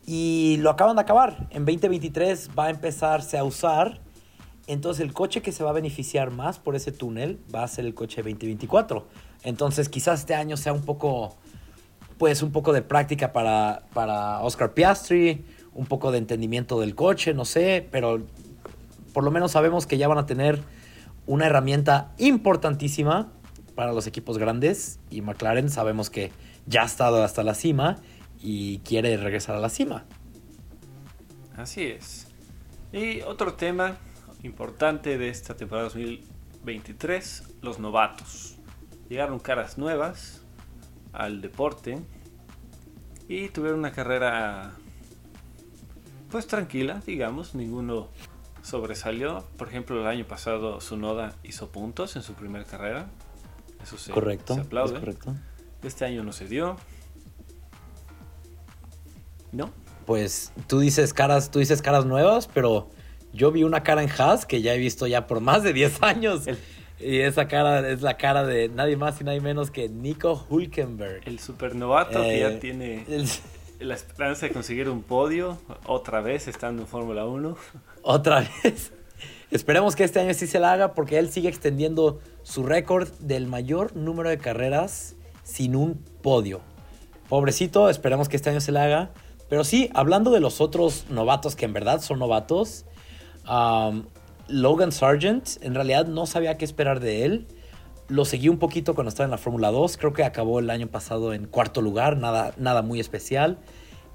y 0.06 0.56
lo 0.58 0.70
acaban 0.70 0.96
de 0.96 1.02
acabar. 1.02 1.48
En 1.50 1.64
2023 1.64 2.50
va 2.58 2.66
a 2.66 2.70
empezarse 2.70 3.38
a 3.38 3.44
usar. 3.44 4.00
Entonces 4.66 5.04
el 5.04 5.12
coche 5.12 5.42
que 5.42 5.52
se 5.52 5.62
va 5.62 5.70
a 5.70 5.72
beneficiar 5.74 6.30
más 6.30 6.58
por 6.58 6.74
ese 6.74 6.90
túnel 6.90 7.38
va 7.54 7.64
a 7.64 7.68
ser 7.68 7.84
el 7.84 7.94
coche 7.94 8.22
2024. 8.22 9.06
Entonces 9.42 9.88
quizás 9.88 10.20
este 10.20 10.34
año 10.34 10.56
sea 10.56 10.72
un 10.72 10.82
poco, 10.82 11.36
pues 12.18 12.42
un 12.42 12.50
poco 12.50 12.72
de 12.72 12.80
práctica 12.80 13.32
para, 13.32 13.82
para 13.92 14.40
Oscar 14.40 14.72
Piastri, 14.72 15.44
un 15.74 15.86
poco 15.86 16.12
de 16.12 16.18
entendimiento 16.18 16.80
del 16.80 16.94
coche, 16.94 17.34
no 17.34 17.44
sé, 17.44 17.86
pero 17.90 18.22
por 19.12 19.24
lo 19.24 19.30
menos 19.30 19.52
sabemos 19.52 19.86
que 19.86 19.98
ya 19.98 20.08
van 20.08 20.18
a 20.18 20.26
tener 20.26 20.62
una 21.26 21.46
herramienta 21.46 22.12
importantísima 22.18 23.32
para 23.74 23.92
los 23.92 24.06
equipos 24.06 24.38
grandes 24.38 25.00
y 25.10 25.22
McLaren 25.22 25.68
sabemos 25.68 26.10
que 26.10 26.32
ya 26.66 26.82
ha 26.82 26.86
estado 26.86 27.22
hasta 27.22 27.42
la 27.42 27.54
cima 27.54 27.96
y 28.40 28.78
quiere 28.80 29.16
regresar 29.16 29.56
a 29.56 29.60
la 29.60 29.68
cima. 29.68 30.04
Así 31.56 31.84
es. 31.84 32.28
Y 32.92 33.22
otro 33.22 33.54
tema 33.54 33.96
importante 34.42 35.18
de 35.18 35.28
esta 35.28 35.56
temporada 35.56 35.88
2023, 35.88 37.56
los 37.62 37.78
novatos. 37.78 38.56
Llegaron 39.08 39.38
caras 39.38 39.78
nuevas 39.78 40.42
al 41.12 41.40
deporte 41.40 41.98
y 43.28 43.48
tuvieron 43.48 43.78
una 43.80 43.92
carrera 43.92 44.72
pues 46.30 46.46
tranquila, 46.46 47.00
digamos, 47.06 47.54
ninguno 47.54 48.08
sobresalió. 48.64 49.44
Por 49.56 49.68
ejemplo, 49.68 50.00
el 50.00 50.06
año 50.06 50.24
pasado 50.24 50.80
Sunoda 50.80 51.36
hizo 51.44 51.68
puntos 51.68 52.16
en 52.16 52.22
su 52.22 52.32
primera 52.32 52.64
carrera. 52.64 53.06
Eso 53.82 53.98
se, 53.98 54.10
correcto, 54.10 54.54
aplaude. 54.54 54.98
correcto. 54.98 55.34
Este 55.82 56.04
año 56.06 56.24
no 56.24 56.32
se 56.32 56.48
dio. 56.48 56.76
¿No? 59.52 59.70
Pues 60.06 60.52
tú 60.66 60.80
dices 60.80 61.12
caras, 61.12 61.50
tú 61.50 61.58
dices 61.58 61.82
caras 61.82 62.06
nuevas, 62.06 62.48
pero 62.52 62.90
yo 63.32 63.52
vi 63.52 63.62
una 63.62 63.82
cara 63.82 64.02
en 64.02 64.10
Haas 64.10 64.46
que 64.46 64.62
ya 64.62 64.74
he 64.74 64.78
visto 64.78 65.06
ya 65.06 65.26
por 65.26 65.40
más 65.40 65.62
de 65.62 65.72
10 65.74 66.02
años. 66.02 66.44
y 66.98 67.18
esa 67.18 67.46
cara 67.46 67.88
es 67.88 68.00
la 68.00 68.16
cara 68.16 68.44
de 68.44 68.68
nadie 68.70 68.96
más 68.96 69.20
y 69.20 69.24
nadie 69.24 69.40
menos 69.42 69.70
que 69.70 69.90
Nico 69.90 70.46
Hulkenberg. 70.48 71.28
El 71.28 71.38
supernovato 71.38 72.22
que 72.22 72.40
ya 72.40 72.48
eh, 72.48 72.58
tiene 72.58 73.04
la 73.84 73.94
esperanza 73.94 74.46
de 74.46 74.52
conseguir 74.52 74.88
un 74.88 75.02
podio 75.02 75.58
otra 75.86 76.20
vez 76.20 76.48
estando 76.48 76.82
en 76.82 76.88
Fórmula 76.88 77.26
1. 77.26 77.56
Otra 78.02 78.40
vez. 78.62 78.92
Esperemos 79.50 79.94
que 79.94 80.04
este 80.04 80.20
año 80.20 80.34
sí 80.34 80.46
se 80.46 80.58
la 80.58 80.72
haga 80.72 80.94
porque 80.94 81.18
él 81.18 81.30
sigue 81.30 81.48
extendiendo 81.48 82.20
su 82.42 82.64
récord 82.64 83.08
del 83.20 83.46
mayor 83.46 83.94
número 83.94 84.30
de 84.30 84.38
carreras 84.38 85.16
sin 85.42 85.76
un 85.76 86.02
podio. 86.22 86.60
Pobrecito, 87.28 87.88
esperemos 87.88 88.28
que 88.28 88.36
este 88.36 88.50
año 88.50 88.60
se 88.60 88.72
la 88.72 88.84
haga. 88.84 89.10
Pero 89.48 89.64
sí, 89.64 89.90
hablando 89.94 90.30
de 90.30 90.40
los 90.40 90.60
otros 90.60 91.06
novatos 91.10 91.54
que 91.54 91.66
en 91.66 91.72
verdad 91.72 92.00
son 92.00 92.18
novatos, 92.18 92.86
Logan 94.48 94.92
Sargent, 94.92 95.62
en 95.62 95.74
realidad 95.74 96.06
no 96.06 96.26
sabía 96.26 96.56
qué 96.56 96.64
esperar 96.64 97.00
de 97.00 97.24
él. 97.24 97.46
Lo 98.14 98.24
seguí 98.24 98.48
un 98.48 98.60
poquito 98.60 98.94
cuando 98.94 99.08
estaba 99.08 99.24
en 99.24 99.32
la 99.32 99.38
Fórmula 99.38 99.72
2. 99.72 99.96
Creo 99.96 100.12
que 100.12 100.22
acabó 100.22 100.60
el 100.60 100.70
año 100.70 100.86
pasado 100.86 101.34
en 101.34 101.46
cuarto 101.46 101.82
lugar, 101.82 102.16
nada, 102.16 102.54
nada 102.58 102.80
muy 102.80 103.00
especial. 103.00 103.58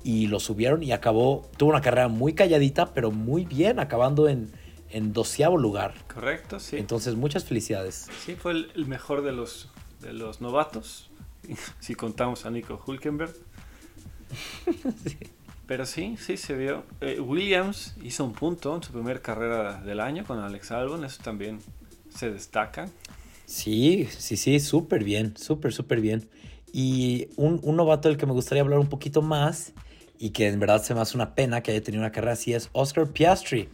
Y 0.05 0.27
lo 0.27 0.39
subieron 0.39 0.83
y 0.83 0.93
acabó, 0.93 1.45
tuvo 1.57 1.71
una 1.71 1.81
carrera 1.81 2.07
muy 2.07 2.31
calladita, 2.33 2.93
pero 2.93 3.11
muy 3.11 3.43
bien, 3.43 3.77
acabando 3.77 4.29
en, 4.29 4.53
en 4.89 5.11
doceavo 5.11 5.57
lugar. 5.57 5.95
Correcto, 6.13 6.61
sí. 6.61 6.77
Entonces, 6.77 7.15
muchas 7.15 7.43
felicidades. 7.43 8.07
Sí, 8.25 8.35
fue 8.35 8.53
el, 8.53 8.85
mejor 8.85 9.21
de 9.21 9.33
los, 9.33 9.67
de 9.99 10.13
los 10.13 10.39
novatos, 10.39 11.09
si 11.81 11.93
contamos 11.93 12.45
a 12.45 12.51
Nico 12.51 12.81
Hulkenberg. 12.87 13.33
Pero 15.67 15.85
sí, 15.85 16.15
sí 16.17 16.37
se 16.37 16.55
vio. 16.55 16.85
Eh, 17.01 17.19
Williams 17.19 17.95
hizo 18.01 18.23
un 18.23 18.31
punto 18.31 18.73
en 18.77 18.81
su 18.81 18.93
primera 18.93 19.21
carrera 19.21 19.81
del 19.81 19.99
año 19.99 20.23
con 20.23 20.39
Alex 20.39 20.71
Albon, 20.71 21.03
eso 21.03 21.21
también 21.21 21.59
se 22.15 22.31
destaca. 22.31 22.87
Sí, 23.49 24.07
sí, 24.15 24.37
sí, 24.37 24.59
súper 24.59 25.03
bien, 25.03 25.35
súper, 25.35 25.73
súper 25.73 26.01
bien. 26.01 26.29
Y 26.71 27.29
un, 27.35 27.59
novato 27.75 28.07
del 28.07 28.15
que 28.15 28.27
me 28.27 28.31
gustaría 28.31 28.61
hablar 28.61 28.77
un 28.77 28.89
poquito 28.89 29.23
más 29.23 29.73
y 30.19 30.29
que 30.29 30.47
en 30.49 30.59
verdad 30.59 30.83
se 30.83 30.93
me 30.93 31.01
hace 31.01 31.17
una 31.17 31.33
pena 31.33 31.63
que 31.63 31.71
haya 31.71 31.81
tenido 31.81 32.03
una 32.03 32.11
carrera 32.11 32.33
así 32.33 32.53
es 32.53 32.69
Oscar 32.73 33.11
Piastri. 33.11 33.67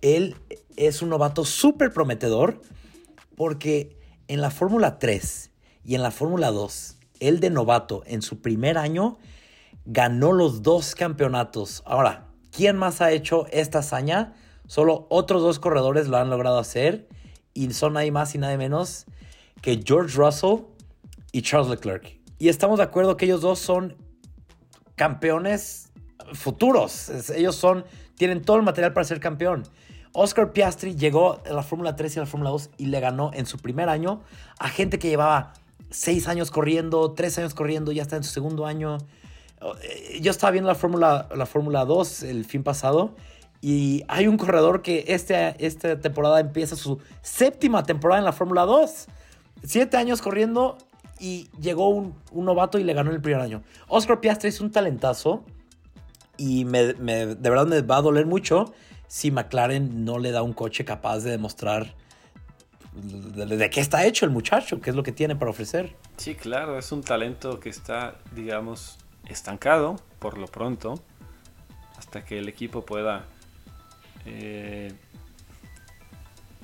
Él 0.00 0.34
es 0.76 1.02
un 1.02 1.10
novato 1.10 1.44
súper 1.44 1.92
prometedor 1.92 2.62
porque 3.36 3.98
en 4.28 4.40
la 4.40 4.50
Fórmula 4.50 4.98
3 4.98 5.50
y 5.84 5.94
en 5.94 6.02
la 6.02 6.10
Fórmula 6.10 6.50
2, 6.50 6.96
él 7.20 7.38
de 7.38 7.50
novato 7.50 8.04
en 8.06 8.22
su 8.22 8.40
primer 8.40 8.78
año 8.78 9.18
ganó 9.84 10.32
los 10.32 10.62
dos 10.62 10.94
campeonatos. 10.94 11.82
Ahora, 11.84 12.28
¿quién 12.50 12.78
más 12.78 13.02
ha 13.02 13.12
hecho 13.12 13.46
esta 13.52 13.80
hazaña? 13.80 14.32
Solo 14.66 15.06
otros 15.10 15.42
dos 15.42 15.58
corredores 15.58 16.08
lo 16.08 16.16
han 16.16 16.30
logrado 16.30 16.58
hacer 16.58 17.08
y 17.52 17.70
son 17.74 17.92
nadie 17.92 18.10
más 18.10 18.34
y 18.34 18.38
nadie 18.38 18.56
menos 18.56 19.04
que 19.62 19.80
George 19.84 20.16
Russell 20.16 20.64
y 21.32 21.42
Charles 21.42 21.68
Leclerc. 21.68 22.18
Y 22.38 22.48
estamos 22.48 22.78
de 22.78 22.84
acuerdo 22.84 23.16
que 23.16 23.24
ellos 23.24 23.40
dos 23.40 23.58
son 23.58 23.96
campeones 24.94 25.90
futuros. 26.32 27.10
Ellos 27.30 27.56
son, 27.56 27.84
tienen 28.16 28.42
todo 28.42 28.56
el 28.56 28.62
material 28.62 28.92
para 28.92 29.04
ser 29.04 29.20
campeón. 29.20 29.64
Oscar 30.12 30.52
Piastri 30.52 30.96
llegó 30.96 31.40
a 31.46 31.52
la 31.52 31.62
Fórmula 31.62 31.96
3 31.96 32.16
y 32.16 32.18
a 32.18 32.22
la 32.22 32.26
Fórmula 32.26 32.50
2 32.50 32.70
y 32.78 32.86
le 32.86 33.00
ganó 33.00 33.30
en 33.34 33.46
su 33.46 33.58
primer 33.58 33.88
año 33.88 34.22
a 34.58 34.68
gente 34.68 34.98
que 34.98 35.08
llevaba 35.08 35.52
6 35.90 36.28
años 36.28 36.50
corriendo, 36.50 37.12
3 37.12 37.38
años 37.38 37.54
corriendo, 37.54 37.92
ya 37.92 38.02
está 38.02 38.16
en 38.16 38.24
su 38.24 38.30
segundo 38.30 38.66
año. 38.66 38.98
Eh, 39.82 40.18
yo 40.20 40.30
estaba 40.30 40.50
viendo 40.50 40.68
la 40.68 40.74
Fórmula, 40.74 41.28
la 41.34 41.46
Fórmula 41.46 41.84
2 41.84 42.22
el 42.24 42.44
fin 42.44 42.62
pasado 42.62 43.14
y 43.60 44.04
hay 44.08 44.28
un 44.28 44.36
corredor 44.36 44.82
que 44.82 45.04
este, 45.08 45.54
esta 45.64 46.00
temporada 46.00 46.40
empieza 46.40 46.76
su 46.76 46.98
séptima 47.22 47.82
temporada 47.82 48.20
en 48.20 48.24
la 48.24 48.32
Fórmula 48.32 48.64
2. 48.64 49.06
Siete 49.64 49.96
años 49.96 50.22
corriendo 50.22 50.78
y 51.20 51.48
llegó 51.60 51.88
un, 51.88 52.14
novato 52.32 52.78
y 52.78 52.84
le 52.84 52.94
ganó 52.94 53.10
el 53.10 53.20
primer 53.20 53.40
año. 53.40 53.62
Oscar 53.88 54.20
Piastri 54.20 54.48
es 54.48 54.60
un 54.60 54.70
talentazo 54.70 55.44
y 56.36 56.64
me, 56.64 56.94
de 56.94 57.50
verdad 57.50 57.66
me 57.66 57.80
va 57.82 57.96
a 57.96 58.02
doler 58.02 58.26
mucho 58.26 58.72
si 59.08 59.30
McLaren 59.30 60.04
no 60.04 60.18
le 60.18 60.30
da 60.30 60.42
un 60.42 60.52
coche 60.52 60.84
capaz 60.84 61.20
de 61.20 61.32
demostrar 61.32 61.94
de, 62.94 63.70
qué 63.70 63.80
está 63.80 64.04
hecho 64.06 64.24
el 64.24 64.30
muchacho, 64.30 64.80
qué 64.80 64.90
es 64.90 64.96
lo 64.96 65.02
que 65.02 65.12
tiene 65.12 65.36
para 65.36 65.50
ofrecer. 65.50 65.96
Sí, 66.16 66.34
claro, 66.34 66.78
es 66.78 66.90
un 66.92 67.02
talento 67.02 67.60
que 67.60 67.68
está, 67.68 68.18
digamos, 68.34 68.98
estancado 69.28 69.96
por 70.18 70.38
lo 70.38 70.46
pronto, 70.46 71.00
hasta 71.96 72.24
que 72.24 72.38
el 72.38 72.48
equipo 72.48 72.84
pueda, 72.84 73.26
eh, 74.26 74.92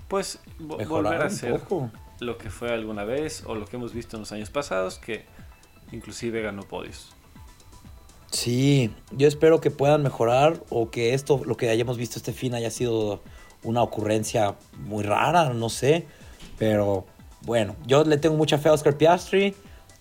pues, 0.08 0.40
volver 0.58 1.22
a 1.22 1.30
ser 1.30 1.60
lo 2.24 2.38
que 2.38 2.50
fue 2.50 2.72
alguna 2.72 3.04
vez 3.04 3.44
o 3.46 3.54
lo 3.54 3.66
que 3.66 3.76
hemos 3.76 3.92
visto 3.92 4.16
en 4.16 4.20
los 4.20 4.32
años 4.32 4.50
pasados, 4.50 4.98
que 4.98 5.24
inclusive 5.92 6.42
ganó 6.42 6.62
podios. 6.62 7.14
Sí, 8.30 8.90
yo 9.12 9.28
espero 9.28 9.60
que 9.60 9.70
puedan 9.70 10.02
mejorar 10.02 10.60
o 10.68 10.90
que 10.90 11.14
esto, 11.14 11.40
lo 11.44 11.56
que 11.56 11.70
hayamos 11.70 11.96
visto 11.96 12.18
este 12.18 12.32
fin, 12.32 12.54
haya 12.54 12.70
sido 12.70 13.22
una 13.62 13.82
ocurrencia 13.82 14.56
muy 14.78 15.04
rara, 15.04 15.54
no 15.54 15.68
sé. 15.68 16.06
Pero 16.58 17.06
bueno, 17.42 17.76
yo 17.86 18.02
le 18.04 18.16
tengo 18.16 18.36
mucha 18.36 18.58
fe 18.58 18.70
a 18.70 18.72
Oscar 18.72 18.96
Piastri. 18.96 19.54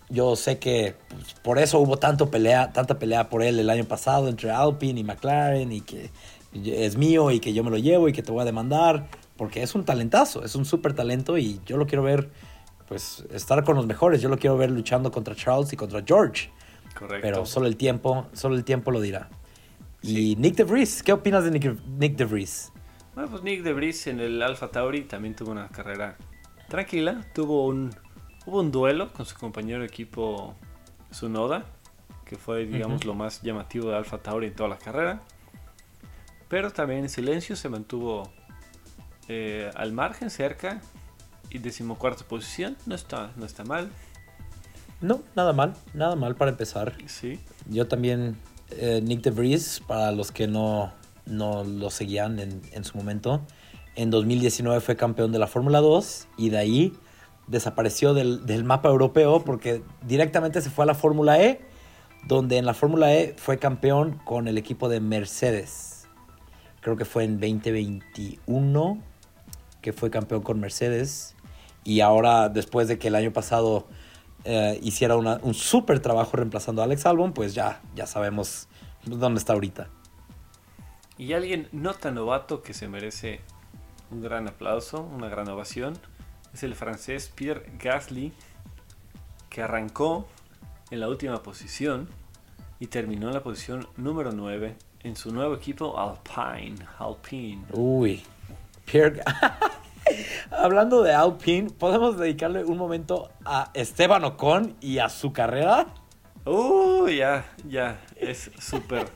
Yo 0.10 0.36
sé 0.36 0.58
que 0.58 0.96
pues, 1.10 1.36
por 1.44 1.60
eso 1.60 1.80
hubo 1.80 1.98
tanto 1.98 2.32
pelea, 2.32 2.72
tanta 2.74 2.98
pelea 2.98 3.30
por 3.30 3.44
él 3.44 3.60
el 3.60 3.70
año 3.70 3.86
pasado 3.86 4.28
entre 4.28 4.50
Alpine 4.52 5.00
y 5.00 5.04
McLaren 5.04 5.72
y 5.72 5.82
que 5.82 6.10
es 6.54 6.98
mío 6.98 7.32
y 7.32 7.40
que 7.40 7.54
yo 7.54 7.64
me 7.64 7.72
lo 7.72 7.78
llevo 7.78 8.10
y 8.10 8.14
que 8.14 8.22
te 8.22 8.32
voy 8.32 8.42
a 8.42 8.46
demandar 8.46 9.10
porque 9.44 9.62
es 9.62 9.76
un 9.76 9.84
talentazo, 9.84 10.46
es 10.46 10.56
un 10.56 10.64
súper 10.64 10.94
talento 10.94 11.38
y 11.38 11.60
yo 11.66 11.76
lo 11.76 11.86
quiero 11.86 12.02
ver, 12.02 12.30
pues, 12.88 13.26
estar 13.30 13.62
con 13.66 13.76
los 13.76 13.86
mejores. 13.86 14.22
Yo 14.22 14.30
lo 14.30 14.38
quiero 14.38 14.56
ver 14.56 14.72
luchando 14.72 15.12
contra 15.12 15.36
Charles 15.36 15.74
y 15.74 15.76
contra 15.76 16.02
George. 16.02 16.50
Correcto. 16.98 17.20
Pero 17.22 17.46
solo 17.46 17.68
el 17.68 17.76
tiempo, 17.76 18.28
solo 18.32 18.56
el 18.56 18.64
tiempo 18.64 18.90
lo 18.90 19.02
dirá. 19.02 19.28
Y 20.02 20.38
Nick 20.38 20.56
DeVries, 20.56 21.04
¿qué 21.04 21.12
opinas 21.12 21.44
de 21.44 21.52
Nick, 21.52 21.78
Nick 21.86 22.16
DeVries? 22.16 22.72
Bueno, 23.16 23.30
pues 23.32 23.44
Nick 23.44 23.64
DeVries 23.64 24.08
en 24.08 24.22
el 24.22 24.42
Alpha 24.42 24.72
Tauri 24.72 25.02
también 25.02 25.36
tuvo 25.36 25.52
una 25.52 25.68
carrera 25.68 26.16
tranquila. 26.70 27.26
Tuvo 27.34 27.66
un, 27.66 27.94
hubo 28.46 28.62
un 28.62 28.72
duelo 28.72 29.12
con 29.12 29.26
su 29.26 29.38
compañero 29.38 29.82
de 29.82 29.88
equipo 29.88 30.56
Sunoda, 31.12 31.66
que 32.24 32.38
fue, 32.38 32.66
digamos, 32.66 33.04
lo 33.04 33.14
más 33.14 33.42
llamativo 33.42 33.90
de 33.90 33.98
Alpha 33.98 34.20
Tauri 34.20 34.48
en 34.48 34.56
toda 34.56 34.70
la 34.70 34.78
carrera. 34.78 35.20
Pero 36.48 36.72
también 36.72 37.02
en 37.02 37.10
silencio 37.10 37.58
se 37.58 37.68
mantuvo 37.68 38.32
eh, 39.28 39.72
al 39.76 39.92
margen, 39.94 40.30
cerca. 40.30 40.82
Y 41.50 41.60
decimocuarta 41.60 42.24
posición, 42.24 42.76
no 42.86 42.96
está, 42.96 43.32
no 43.36 43.46
está 43.46 43.64
mal. 43.64 43.92
No, 45.02 45.22
nada 45.36 45.54
mal, 45.54 45.76
nada 45.94 46.16
mal 46.16 46.36
para 46.36 46.52
empezar. 46.52 46.96
Sí. 47.06 47.40
Yo 47.70 47.88
también, 47.88 48.38
eh, 48.72 49.02
Nick 49.04 49.22
DeVries, 49.22 49.82
para 49.86 50.12
los 50.12 50.32
que 50.32 50.48
no, 50.48 50.94
no 51.26 51.64
lo 51.64 51.90
seguían 51.90 52.40
en, 52.40 52.62
en 52.72 52.84
su 52.84 52.98
momento, 52.98 53.42
en 53.96 54.10
2019 54.10 54.82
fue 54.82 54.96
campeón 54.96 55.32
de 55.32 55.40
la 55.40 55.48
Fórmula 55.48 55.80
2 55.80 56.28
y 56.38 56.50
de 56.50 56.58
ahí 56.58 56.94
desapareció 57.48 58.14
del, 58.14 58.46
del 58.46 58.64
mapa 58.64 58.90
europeo 58.90 59.44
porque 59.44 59.84
directamente 60.08 60.62
se 60.62 60.70
fue 60.70 60.84
a 60.84 60.88
la 60.88 60.96
Fórmula 60.96 61.40
E, 61.40 61.62
donde 62.28 62.58
en 62.58 62.66
la 62.66 62.74
Fórmula 62.74 63.14
E 63.14 63.36
fue 63.38 63.60
campeón 63.60 64.20
con 64.26 64.48
el 64.48 64.58
equipo 64.58 64.90
de 64.90 65.00
Mercedes. 65.00 66.08
Creo 66.82 66.98
que 66.98 67.06
fue 67.06 67.26
en 67.26 67.40
2021 67.40 69.13
que 69.84 69.94
fue 69.94 70.10
campeón 70.10 70.42
con 70.42 70.60
Mercedes. 70.60 71.36
Y 71.84 72.00
ahora, 72.00 72.50
después 72.50 72.88
de 72.88 72.98
que 72.98 73.10
el 73.10 73.16
año 73.16 73.32
pasado 73.32 73.86
eh, 74.46 74.78
hiciera 74.84 75.16
una- 75.16 75.40
un 75.44 75.54
súper 75.54 76.00
trabajo 76.02 76.36
reemplazando 76.36 76.82
a 76.82 76.86
Alex 76.86 77.06
Albon, 77.06 77.32
pues 77.34 77.54
ya, 77.54 77.82
ya 77.96 78.06
sabemos 78.08 78.68
dónde 79.06 79.40
está 79.40 79.54
ahorita. 79.54 79.88
Y 81.18 81.32
alguien 81.34 81.70
no 81.72 81.94
tan 81.94 82.16
novato 82.16 82.62
que 82.62 82.74
se 82.74 82.88
merece 82.90 83.40
un 84.12 84.22
gran 84.22 84.48
aplauso, 84.50 85.02
una 85.02 85.30
gran 85.30 85.48
ovación, 85.48 85.98
es 86.54 86.64
el 86.64 86.76
francés 86.76 87.32
Pierre 87.34 87.72
Gasly, 87.80 88.34
que 89.50 89.62
arrancó 89.62 90.28
en 90.92 91.00
la 91.00 91.08
última 91.08 91.42
posición 91.42 92.10
y 92.80 92.88
terminó 92.88 93.28
en 93.30 93.36
la 93.36 93.44
posición 93.44 93.88
número 93.96 94.32
9 94.34 94.76
en 95.04 95.16
su 95.16 95.32
nuevo 95.34 95.54
equipo 95.56 95.98
Alpine. 95.98 96.76
Alpine. 97.00 97.64
Uy, 97.72 98.24
Pierre. 98.86 99.22
Hablando 100.52 101.02
de 101.02 101.14
Alpine, 101.14 101.70
¿podemos 101.70 102.18
dedicarle 102.18 102.64
un 102.64 102.78
momento 102.78 103.30
a 103.46 103.72
Esteban 103.74 104.24
Ocon 104.24 104.76
y 104.82 105.00
a 105.00 105.10
su 105.10 105.34
carrera? 105.34 105.88
Uh, 106.46 107.08
ya, 107.08 107.46
ya, 107.68 108.02
es 108.18 108.52
súper 108.60 109.08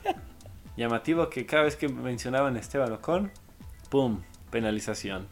llamativo 0.76 1.28
que 1.28 1.44
cada 1.46 1.64
vez 1.64 1.76
que 1.76 1.88
mencionaban 1.88 2.56
a 2.56 2.58
Esteban 2.58 2.92
Ocon, 2.92 3.30
¡pum! 3.90 4.22
Penalización. 4.50 5.28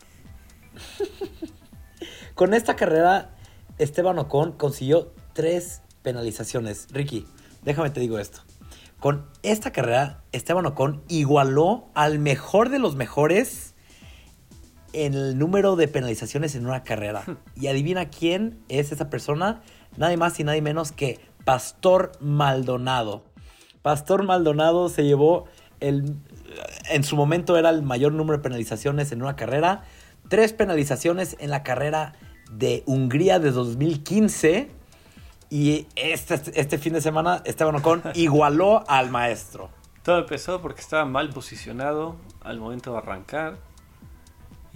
Con 2.35 2.53
esta 2.53 2.77
carrera, 2.77 3.31
Esteban 3.79 4.19
Ocon 4.19 4.53
consiguió 4.53 5.13
tres 5.33 5.83
penalizaciones. 6.03 6.89
Ricky, 6.93 7.27
déjame 7.63 7.91
te 7.91 8.01
digo 8.01 8.19
esto. 8.19 8.43
Con 9.01 9.27
esta 9.43 9.73
carrera, 9.73 10.23
Esteban 10.33 10.67
Ocon 10.67 11.03
igualó 11.09 11.87
al 11.95 12.19
mejor 12.19 12.69
de 12.69 12.79
los 12.79 12.97
mejores 12.97 13.75
el 14.97 15.39
número 15.39 15.77
de 15.77 15.89
penalizaciones 15.89 16.55
en 16.55 16.67
una 16.67 16.83
carrera. 16.83 17.23
Y 17.55 17.67
adivina 17.67 18.09
quién 18.09 18.59
es 18.69 18.93
esa 18.93 19.11
persona. 19.11 19.63
Nadie 19.97 20.17
más 20.17 20.41
y 20.41 20.45
nadie 20.45 20.63
menos 20.63 20.93
que 20.93 21.21
Pastor 21.45 22.13
Maldonado. 22.21 23.25
Pastor 23.83 24.25
Maldonado 24.25 24.89
se 24.89 25.05
llevó 25.05 25.47
el... 25.81 26.17
En 26.91 27.05
su 27.05 27.17
momento 27.17 27.57
era 27.59 27.71
el 27.71 27.83
mayor 27.83 28.13
número 28.13 28.39
de 28.39 28.43
penalizaciones 28.43 29.13
en 29.13 29.23
una 29.23 29.37
carrera. 29.37 29.85
Tres 30.29 30.53
penalizaciones 30.53 31.37
en 31.41 31.51
la 31.51 31.63
carrera 31.63 32.15
de 32.51 32.83
Hungría 32.87 33.39
de 33.39 33.51
2015. 33.51 34.71
Y 35.51 35.87
este, 35.95 36.41
este 36.55 36.79
fin 36.79 36.95
de 36.95 37.01
semana 37.01 37.43
Esteban 37.45 37.77
Ocon 37.77 38.03
igualó 38.15 38.83
al 38.89 39.11
maestro. 39.11 39.71
Todo 40.03 40.21
empezó 40.21 40.63
porque 40.63 40.81
estaba 40.81 41.05
mal 41.05 41.31
posicionado 41.31 42.17
al 42.41 42.61
momento 42.61 42.93
de 42.93 42.99
arrancar. 42.99 43.59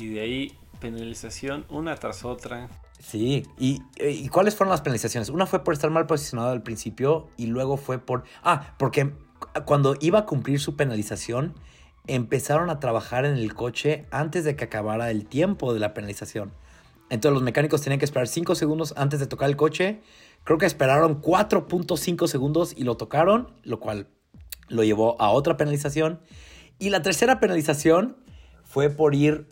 Y 0.01 0.09
de 0.09 0.21
ahí 0.21 0.59
penalización 0.81 1.67
una 1.69 1.95
tras 1.97 2.25
otra. 2.25 2.71
Sí, 2.99 3.47
y, 3.59 3.83
¿y 3.99 4.29
cuáles 4.29 4.57
fueron 4.57 4.71
las 4.71 4.81
penalizaciones? 4.81 5.29
Una 5.29 5.47
fue 5.47 5.63
por 5.63 5.75
estar 5.75 5.91
mal 5.91 6.07
posicionado 6.07 6.51
al 6.51 6.63
principio 6.63 7.29
y 7.37 7.47
luego 7.47 7.77
fue 7.77 7.99
por... 7.99 8.25
Ah, 8.43 8.75
porque 8.79 9.13
cuando 9.67 9.97
iba 10.01 10.21
a 10.21 10.27
cumplir 10.27 10.59
su 10.59 10.75
penalización, 10.75 11.55
empezaron 12.07 12.71
a 12.71 12.81
trabajar 12.81 13.27
en 13.27 13.35
el 13.35 13.53
coche 13.53 14.07
antes 14.11 14.45
de 14.45 14.57
que 14.57 14.65
acabara 14.65 15.11
el 15.11 15.27
tiempo 15.27 15.75
de 15.75 15.81
la 15.81 15.93
penalización. 15.93 16.53
Entonces 17.11 17.35
los 17.35 17.43
mecánicos 17.43 17.83
tenían 17.83 17.99
que 17.99 18.07
esperar 18.07 18.29
5 18.29 18.55
segundos 18.55 18.95
antes 18.97 19.21
de 19.21 19.27
tocar 19.27 19.51
el 19.51 19.57
coche. 19.57 20.01
Creo 20.45 20.57
que 20.57 20.67
esperaron 20.67 21.21
4.5 21.21 22.27
segundos 22.27 22.73
y 22.75 22.85
lo 22.85 22.97
tocaron, 22.97 23.53
lo 23.65 23.81
cual 23.81 24.09
lo 24.69 24.83
llevó 24.83 25.21
a 25.21 25.31
otra 25.31 25.59
penalización. 25.59 26.21
Y 26.79 26.89
la 26.89 27.03
tercera 27.03 27.39
penalización 27.39 28.17
fue 28.65 28.89
por 28.89 29.15
ir 29.15 29.47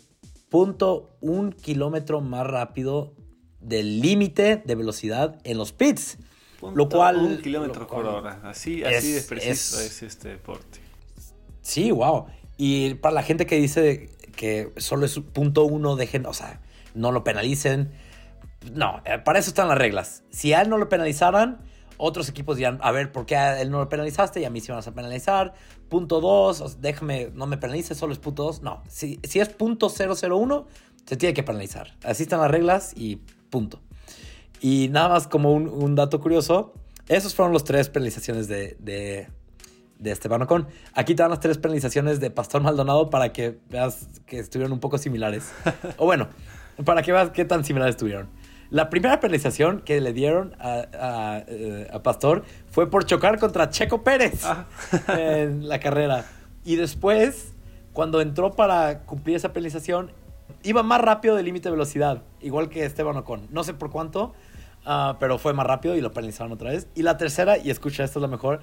punto 0.49 1.17
un 1.21 1.53
kilómetro 1.53 2.21
más 2.21 2.47
rápido 2.47 3.15
del 3.61 4.01
límite 4.01 4.63
de 4.65 4.75
velocidad 4.75 5.39
en 5.45 5.59
los 5.59 5.73
pits. 5.73 6.19
Punto 6.61 6.77
lo 6.77 6.89
cual. 6.89 7.17
Un 7.19 7.39
kilómetro 7.39 7.87
por 7.87 8.07
hora. 8.07 8.41
Así, 8.45 8.83
es- 8.83 8.99
así 8.99 9.13
de 9.13 9.23
preciso 9.23 9.81
es- 9.81 9.87
es, 9.87 10.03
este 10.03 10.29
deporte. 10.29 10.81
Sí, 11.61 11.91
wow. 11.91 12.27
Y 12.57 12.95
para 12.95 13.15
la 13.15 13.23
gente 13.23 13.47
que 13.47 13.57
dice 13.57 14.11
que 14.35 14.73
solo 14.77 15.07
es 15.07 15.19
punto 15.19 15.65
uno, 15.65 15.97
dejen, 15.97 16.27
o 16.27 16.33
sea, 16.35 16.61
no 16.95 17.13
lo 17.13 17.23
penalicen. 17.25 17.93
No, 18.73 19.03
eh, 19.05 19.19
para 19.19 19.39
eso 19.39 19.51
están 19.51 19.69
las 19.69 19.79
reglas. 19.79 20.25
Si 20.31 20.53
a 20.53 20.63
él 20.63 20.69
no 20.69 20.79
lo 20.79 20.89
penalizaran, 20.89 21.59
otros 21.97 22.29
equipos 22.29 22.57
dirán, 22.57 22.79
a 22.83 22.91
ver, 22.91 23.13
¿por 23.13 23.27
qué 23.27 23.37
a 23.37 23.61
él 23.61 23.71
no 23.71 23.79
lo 23.79 23.89
penalizaste 23.89 24.41
y 24.41 24.45
a 24.45 24.51
mí 24.51 24.61
sí 24.61 24.69
me 24.71 24.77
vas 24.77 24.89
a 24.89 24.93
penalizar? 24.95 25.55
Punto 25.89 26.21
dos, 26.21 26.61
o 26.61 26.69
sea, 26.69 26.79
déjame, 26.81 27.31
no 27.35 27.47
me 27.47 27.57
penalices, 27.57 27.97
solo 27.97 28.13
es 28.13 28.19
punto 28.19 28.45
dos. 28.45 28.63
No, 28.63 28.83
si, 28.89 29.21
si 29.23 29.41
es 29.41 29.49
punto 29.49 29.89
001, 29.89 30.67
se 31.07 31.17
tiene 31.17 31.35
que 31.35 31.43
penalizar. 31.43 31.95
Así 32.05 32.25
están 32.25 32.41
las 32.41 32.51
reglas 32.51 32.93
y 32.95 33.17
punto. 33.51 33.81
Y 34.61 34.89
nada 34.91 35.09
más 35.09 35.27
como 35.27 35.53
un, 35.53 35.69
un 35.69 35.95
dato 35.95 36.21
curioso, 36.21 36.75
esos 37.09 37.35
fueron 37.35 37.53
los 37.53 37.65
tres 37.65 37.89
penalizaciones 37.89 38.49
de, 38.49 38.77
de, 38.81 39.29
de 39.99 40.11
Esteban 40.11 40.43
Ocon. 40.43 40.69
Aquí 40.95 41.15
te 41.15 41.23
dan 41.23 41.31
las 41.31 41.41
tres 41.41 41.59
penalizaciones 41.59 42.21
de 42.21 42.31
Pastor 42.31 42.63
Maldonado 42.63 43.09
para 43.11 43.33
que 43.33 43.59
veas 43.71 44.09
que 44.27 44.39
estuvieron 44.39 44.73
un 44.73 44.81
poco 44.81 44.99
similares. 44.99 45.51
o 45.97 46.05
bueno, 46.05 46.29
para 46.85 47.03
que 47.03 47.13
veas 47.13 47.31
qué 47.31 47.45
tan 47.45 47.65
similares 47.65 47.95
estuvieron. 47.95 48.29
La 48.71 48.91
primera 48.91 49.19
penalización 49.19 49.81
que 49.81 50.01
le 50.01 50.13
dieron 50.13 50.55
a, 50.59 50.85
a, 50.93 51.45
eh, 51.47 51.89
a 51.93 52.03
Pastor 52.03 52.45
fue 52.71 52.91
por 52.91 53.07
chocar 53.07 53.39
contra 53.39 53.71
Checo 53.71 54.03
Pérez 54.03 54.45
Ah. 54.45 54.67
en 55.19 55.69
la 55.69 55.81
carrera. 55.81 56.27
Y 56.65 56.77
después, 56.77 57.55
cuando 57.95 58.21
entró 58.21 58.53
para 58.55 59.01
cumplir 59.01 59.37
esa 59.37 59.53
penalización, 59.55 60.13
iba 60.63 60.83
más 60.83 61.01
rápido 61.01 61.35
del 61.37 61.47
límite 61.47 61.69
de 61.69 61.73
velocidad, 61.73 62.23
igual 62.41 62.69
que 62.69 62.85
Esteban 62.85 63.17
Ocon. 63.17 63.47
No 63.51 63.65
sé 63.65 63.73
por 63.73 63.91
cuánto, 63.91 64.35
ah, 64.85 65.17
pero 65.19 65.39
fue 65.39 65.55
más 65.55 65.67
rápido 65.67 65.97
y 65.97 66.03
lo 66.03 66.13
penalizaron 66.13 66.53
otra 66.53 66.71
vez. 66.71 66.89
Y 66.95 67.03
la 67.03 67.17
tercera, 67.17 67.57
y 67.57 67.71
escucha, 67.71 68.05
esto 68.05 68.19
es 68.19 68.23
lo 68.23 68.29
mejor, 68.29 68.61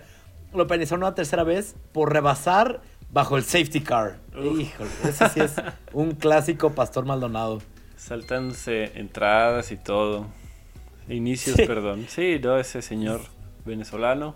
lo 0.53 0.67
penalizaron 0.67 1.03
una 1.03 1.15
tercera 1.15 1.43
vez 1.43 1.75
por 1.93 2.13
rebasar 2.13 2.81
bajo 3.11 3.37
el 3.37 3.43
safety 3.43 3.81
car. 3.81 4.17
Uf. 4.37 4.59
Híjole, 4.59 4.89
ese 5.03 5.29
sí 5.29 5.39
es 5.39 5.53
un 5.93 6.11
clásico 6.11 6.71
Pastor 6.73 7.05
Maldonado. 7.05 7.59
Saltándose 8.05 8.91
entradas 8.99 9.71
y 9.71 9.77
todo. 9.77 10.27
Inicios, 11.09 11.55
Sí. 11.55 11.65
perdón. 11.65 12.05
Sí, 12.07 12.39
no, 12.41 12.57
ese 12.59 12.83
señor 12.83 13.21
venezolano 13.65 14.35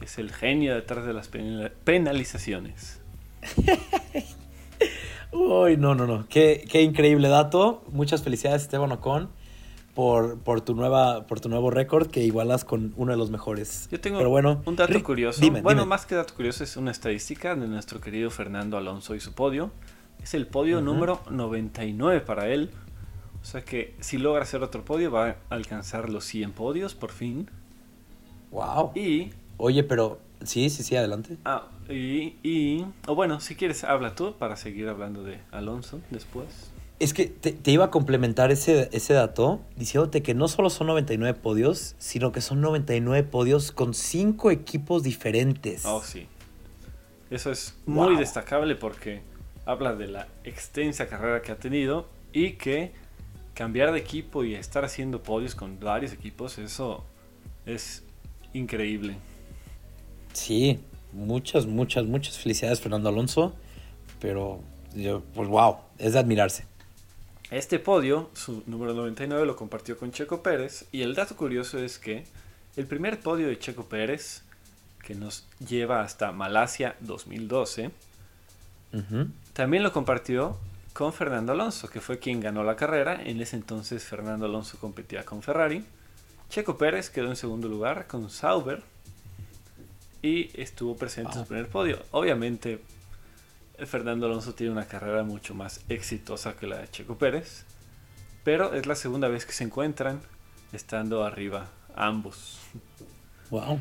es 0.00 0.18
el 0.18 0.30
genio 0.32 0.74
detrás 0.76 1.04
de 1.04 1.12
las 1.14 1.28
penal- 1.28 1.72
penalizaciones. 1.82 3.00
Uy, 5.32 5.76
no, 5.76 5.94
no, 5.96 6.06
no. 6.06 6.26
Qué, 6.28 6.64
qué 6.70 6.82
increíble 6.82 7.28
dato. 7.28 7.82
Muchas 7.90 8.22
felicidades, 8.22 8.62
Esteban 8.62 8.92
Ocon, 8.92 9.30
por, 9.94 10.38
por, 10.38 10.60
tu, 10.60 10.76
nueva, 10.76 11.26
por 11.26 11.40
tu 11.40 11.48
nuevo 11.48 11.70
récord 11.70 12.06
que 12.08 12.22
igualas 12.22 12.64
con 12.64 12.92
uno 12.96 13.10
de 13.10 13.18
los 13.18 13.30
mejores. 13.30 13.88
Yo 13.90 14.00
tengo 14.00 14.18
Pero 14.18 14.30
bueno, 14.30 14.62
un 14.64 14.76
dato 14.76 14.92
Ri- 14.92 15.02
curioso. 15.02 15.40
Dime, 15.40 15.60
bueno, 15.60 15.82
dime. 15.82 15.90
más 15.90 16.06
que 16.06 16.14
dato 16.14 16.34
curioso, 16.34 16.62
es 16.62 16.76
una 16.76 16.92
estadística 16.92 17.56
de 17.56 17.66
nuestro 17.66 18.00
querido 18.00 18.30
Fernando 18.30 18.76
Alonso 18.76 19.16
y 19.16 19.20
su 19.20 19.32
podio. 19.34 19.72
Es 20.24 20.32
el 20.34 20.46
podio 20.46 20.78
Ujú. 20.78 20.86
número 20.86 21.20
99 21.30 22.20
para 22.22 22.48
él. 22.48 22.70
O 23.42 23.44
sea 23.44 23.62
que 23.62 23.94
si 24.00 24.16
logra 24.16 24.42
hacer 24.42 24.62
otro 24.62 24.82
podio, 24.86 25.10
va 25.12 25.28
a 25.28 25.36
alcanzar 25.50 26.08
los 26.08 26.24
100 26.24 26.52
podios 26.52 26.94
por 26.94 27.12
fin. 27.12 27.50
Wow. 28.50 28.92
Y. 28.94 29.32
Oye, 29.58 29.84
pero 29.84 30.18
sí, 30.42 30.70
sí, 30.70 30.82
sí, 30.82 30.96
adelante. 30.96 31.36
Ah, 31.44 31.68
y. 31.90 32.36
y 32.42 32.86
o 33.06 33.14
bueno, 33.14 33.40
si 33.40 33.54
quieres, 33.54 33.84
habla 33.84 34.14
tú 34.14 34.34
para 34.38 34.56
seguir 34.56 34.88
hablando 34.88 35.22
de 35.24 35.40
Alonso 35.52 36.00
después. 36.10 36.70
Es 37.00 37.12
que 37.12 37.26
te, 37.26 37.52
te 37.52 37.70
iba 37.70 37.84
a 37.84 37.90
complementar 37.90 38.50
ese, 38.50 38.88
ese 38.92 39.12
dato 39.12 39.60
diciéndote 39.76 40.22
que 40.22 40.32
no 40.32 40.48
solo 40.48 40.70
son 40.70 40.86
99 40.86 41.38
podios, 41.38 41.96
sino 41.98 42.32
que 42.32 42.40
son 42.40 42.62
99 42.62 43.24
podios 43.28 43.72
con 43.72 43.92
5 43.92 44.50
equipos 44.52 45.02
diferentes. 45.02 45.84
Oh, 45.84 46.02
sí. 46.02 46.28
Eso 47.30 47.50
es 47.50 47.76
muy 47.84 48.10
Wow. 48.10 48.18
destacable 48.18 48.74
porque 48.76 49.20
habla 49.66 49.94
de 49.94 50.08
la 50.08 50.28
extensa 50.44 51.08
carrera 51.08 51.42
que 51.42 51.52
ha 51.52 51.56
tenido 51.56 52.08
y 52.32 52.52
que 52.52 52.92
cambiar 53.54 53.92
de 53.92 53.98
equipo 53.98 54.44
y 54.44 54.54
estar 54.54 54.84
haciendo 54.84 55.22
podios 55.22 55.54
con 55.54 55.78
varios 55.78 56.12
equipos, 56.12 56.58
eso 56.58 57.04
es 57.66 58.02
increíble. 58.52 59.16
Sí, 60.32 60.80
muchas, 61.12 61.66
muchas, 61.66 62.04
muchas 62.04 62.38
felicidades, 62.38 62.80
Fernando 62.80 63.08
Alonso. 63.08 63.54
Pero, 64.20 64.60
yo, 64.94 65.22
pues 65.34 65.48
wow, 65.48 65.76
es 65.98 66.14
de 66.14 66.18
admirarse. 66.18 66.64
Este 67.50 67.78
podio, 67.78 68.30
su 68.34 68.62
número 68.66 68.94
99, 68.94 69.46
lo 69.46 69.54
compartió 69.54 69.96
con 69.96 70.10
Checo 70.10 70.42
Pérez. 70.42 70.86
Y 70.92 71.02
el 71.02 71.14
dato 71.14 71.36
curioso 71.36 71.78
es 71.78 71.98
que 71.98 72.24
el 72.76 72.86
primer 72.86 73.20
podio 73.20 73.46
de 73.46 73.58
Checo 73.58 73.84
Pérez, 73.84 74.42
que 75.04 75.14
nos 75.14 75.46
lleva 75.68 76.00
hasta 76.00 76.32
Malasia 76.32 76.96
2012, 77.00 77.90
también 79.52 79.82
lo 79.82 79.92
compartió 79.92 80.58
con 80.92 81.12
Fernando 81.12 81.52
Alonso, 81.52 81.88
que 81.88 82.00
fue 82.00 82.18
quien 82.18 82.40
ganó 82.40 82.62
la 82.64 82.76
carrera. 82.76 83.20
En 83.22 83.40
ese 83.40 83.56
entonces 83.56 84.04
Fernando 84.04 84.46
Alonso 84.46 84.78
competía 84.78 85.24
con 85.24 85.42
Ferrari. 85.42 85.84
Checo 86.48 86.78
Pérez 86.78 87.10
quedó 87.10 87.28
en 87.28 87.36
segundo 87.36 87.68
lugar 87.68 88.06
con 88.06 88.30
Sauber 88.30 88.82
y 90.22 90.50
estuvo 90.60 90.96
presente 90.96 91.32
en 91.32 91.40
su 91.40 91.46
primer 91.46 91.68
podio. 91.68 91.98
Obviamente 92.12 92.80
Fernando 93.86 94.26
Alonso 94.26 94.54
tiene 94.54 94.72
una 94.72 94.86
carrera 94.86 95.24
mucho 95.24 95.54
más 95.54 95.80
exitosa 95.88 96.54
que 96.54 96.66
la 96.66 96.78
de 96.78 96.88
Checo 96.90 97.18
Pérez, 97.18 97.64
pero 98.44 98.74
es 98.74 98.86
la 98.86 98.94
segunda 98.94 99.28
vez 99.28 99.44
que 99.44 99.52
se 99.52 99.64
encuentran 99.64 100.20
estando 100.72 101.24
arriba 101.24 101.66
ambos. 101.96 102.60
Wow. 103.50 103.80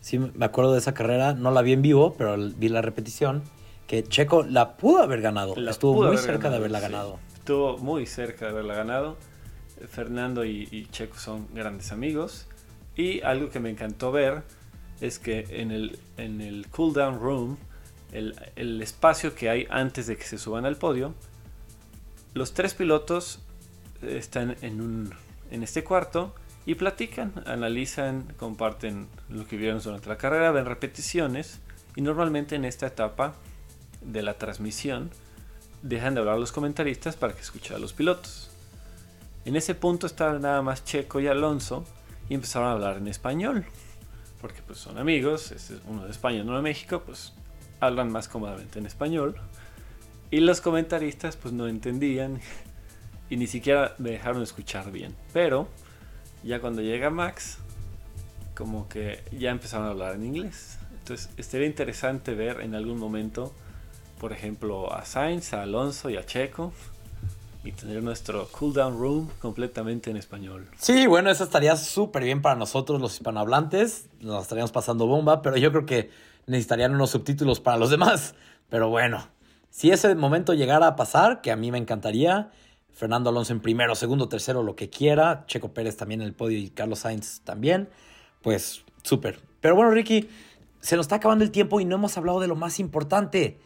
Sí, 0.00 0.18
me 0.18 0.44
acuerdo 0.44 0.72
de 0.72 0.78
esa 0.78 0.94
carrera, 0.94 1.34
no 1.34 1.50
la 1.50 1.62
vi 1.62 1.72
en 1.72 1.82
vivo, 1.82 2.14
pero 2.16 2.36
vi 2.36 2.68
la 2.68 2.82
repetición, 2.82 3.42
que 3.86 4.04
Checo 4.04 4.42
la 4.42 4.76
pudo 4.76 5.02
haber 5.02 5.20
ganado, 5.20 5.54
estuvo 5.68 6.04
muy 6.04 6.18
cerca 6.18 6.50
de 6.50 6.56
haberla 6.56 6.80
ganado. 6.80 7.18
Estuvo 7.34 7.78
muy 7.78 8.06
cerca 8.06 8.46
de 8.46 8.52
haberla 8.52 8.74
ganado. 8.74 9.16
Fernando 9.88 10.44
y, 10.44 10.86
Checo 10.90 11.18
son 11.18 11.48
grandes 11.52 11.92
amigos. 11.92 12.46
Y 12.94 13.20
algo 13.22 13.50
que 13.50 13.58
me 13.58 13.70
encantó 13.70 14.12
ver 14.12 14.42
es 15.00 15.18
que 15.18 15.46
en 15.60 15.70
el, 15.70 15.98
en 16.16 16.40
el 16.40 16.68
cool 16.68 16.92
down 16.92 17.18
room 17.18 17.56
el, 18.12 18.80
espacio 18.82 19.34
que 19.34 19.48
hay 19.48 19.66
antes 19.70 20.06
de 20.06 20.16
que 20.16 20.24
se 20.24 20.38
suban 20.38 20.66
al 20.66 20.76
podio. 20.76 21.14
Los 22.34 22.54
tres 22.54 22.74
pilotos 22.74 23.40
están 24.02 24.56
en, 24.62 24.80
un, 24.80 25.14
en 25.50 25.62
este 25.62 25.84
cuarto 25.84 26.34
y 26.64 26.74
platican, 26.74 27.32
analizan, 27.46 28.32
comparten 28.38 29.08
lo 29.28 29.46
que 29.46 29.56
vieron 29.56 29.80
durante 29.82 30.08
la 30.08 30.16
carrera, 30.16 30.52
ven 30.52 30.66
repeticiones 30.66 31.60
y 31.96 32.02
normalmente 32.02 32.54
en 32.54 32.64
esta 32.64 32.86
etapa 32.86 33.34
de 34.04 34.22
la 34.22 34.34
transmisión 34.34 35.10
dejan 35.82 36.14
de 36.14 36.20
hablar 36.20 36.38
los 36.38 36.52
comentaristas 36.52 37.16
para 37.16 37.34
que 37.34 37.40
escuchen 37.40 37.76
a 37.76 37.78
los 37.78 37.92
pilotos. 37.92 38.50
En 39.44 39.56
ese 39.56 39.74
punto 39.74 40.06
estaban 40.06 40.42
nada 40.42 40.62
más 40.62 40.84
Checo 40.84 41.20
y 41.20 41.26
Alonso 41.26 41.84
y 42.28 42.34
empezaron 42.34 42.68
a 42.68 42.72
hablar 42.72 42.98
en 42.98 43.08
español, 43.08 43.64
porque 44.40 44.62
pues 44.66 44.78
son 44.78 44.98
amigos, 44.98 45.50
este 45.50 45.74
es 45.74 45.80
uno 45.88 46.04
de 46.04 46.10
España, 46.10 46.42
uno 46.42 46.56
de 46.56 46.62
México, 46.62 47.02
pues 47.04 47.32
hablan 47.80 48.12
más 48.12 48.28
cómodamente 48.28 48.78
en 48.78 48.86
español. 48.86 49.36
Y 50.30 50.40
los 50.40 50.60
comentaristas 50.60 51.36
pues 51.36 51.52
no 51.52 51.66
entendían 51.66 52.40
y 53.28 53.36
ni 53.36 53.46
siquiera 53.46 53.94
me 53.98 54.10
dejaron 54.10 54.42
escuchar 54.42 54.90
bien. 54.92 55.14
Pero 55.32 55.68
ya 56.44 56.60
cuando 56.60 56.80
llega 56.80 57.10
Max, 57.10 57.58
como 58.54 58.88
que 58.88 59.22
ya 59.32 59.50
empezaron 59.50 59.86
a 59.86 59.90
hablar 59.90 60.14
en 60.14 60.24
inglés. 60.24 60.78
Entonces 60.98 61.30
estaría 61.36 61.66
interesante 61.66 62.34
ver 62.34 62.60
en 62.60 62.74
algún 62.74 62.98
momento, 62.98 63.52
por 64.22 64.32
ejemplo, 64.32 64.94
a 64.94 65.04
Sainz, 65.04 65.52
a 65.52 65.62
Alonso 65.62 66.08
y 66.08 66.16
a 66.16 66.24
Checo. 66.24 66.72
Y 67.64 67.72
tener 67.72 68.04
nuestro 68.04 68.46
cool 68.52 68.72
down 68.72 68.96
room 68.96 69.28
completamente 69.40 70.12
en 70.12 70.16
español. 70.16 70.68
Sí, 70.78 71.08
bueno, 71.08 71.28
eso 71.28 71.42
estaría 71.42 71.74
súper 71.74 72.22
bien 72.22 72.40
para 72.40 72.54
nosotros 72.54 73.00
los 73.00 73.14
hispanohablantes. 73.14 74.06
Nos 74.20 74.42
estaríamos 74.42 74.70
pasando 74.70 75.08
bomba, 75.08 75.42
pero 75.42 75.56
yo 75.56 75.72
creo 75.72 75.86
que 75.86 76.10
necesitarían 76.46 76.94
unos 76.94 77.10
subtítulos 77.10 77.58
para 77.58 77.78
los 77.78 77.90
demás. 77.90 78.36
Pero 78.68 78.90
bueno, 78.90 79.26
si 79.70 79.90
ese 79.90 80.14
momento 80.14 80.54
llegara 80.54 80.86
a 80.86 80.94
pasar, 80.94 81.40
que 81.40 81.50
a 81.50 81.56
mí 81.56 81.72
me 81.72 81.78
encantaría, 81.78 82.52
Fernando 82.92 83.30
Alonso 83.30 83.52
en 83.52 83.60
primero, 83.60 83.96
segundo, 83.96 84.28
tercero, 84.28 84.62
lo 84.62 84.76
que 84.76 84.88
quiera, 84.88 85.46
Checo 85.48 85.74
Pérez 85.74 85.96
también 85.96 86.20
en 86.20 86.28
el 86.28 86.32
podio 86.32 86.58
y 86.58 86.70
Carlos 86.70 87.00
Sainz 87.00 87.40
también, 87.40 87.88
pues 88.40 88.84
súper. 89.02 89.40
Pero 89.60 89.74
bueno, 89.74 89.90
Ricky, 89.90 90.28
se 90.78 90.94
nos 90.94 91.06
está 91.06 91.16
acabando 91.16 91.42
el 91.42 91.50
tiempo 91.50 91.80
y 91.80 91.84
no 91.84 91.96
hemos 91.96 92.16
hablado 92.16 92.38
de 92.38 92.46
lo 92.46 92.54
más 92.54 92.78
importante. 92.78 93.58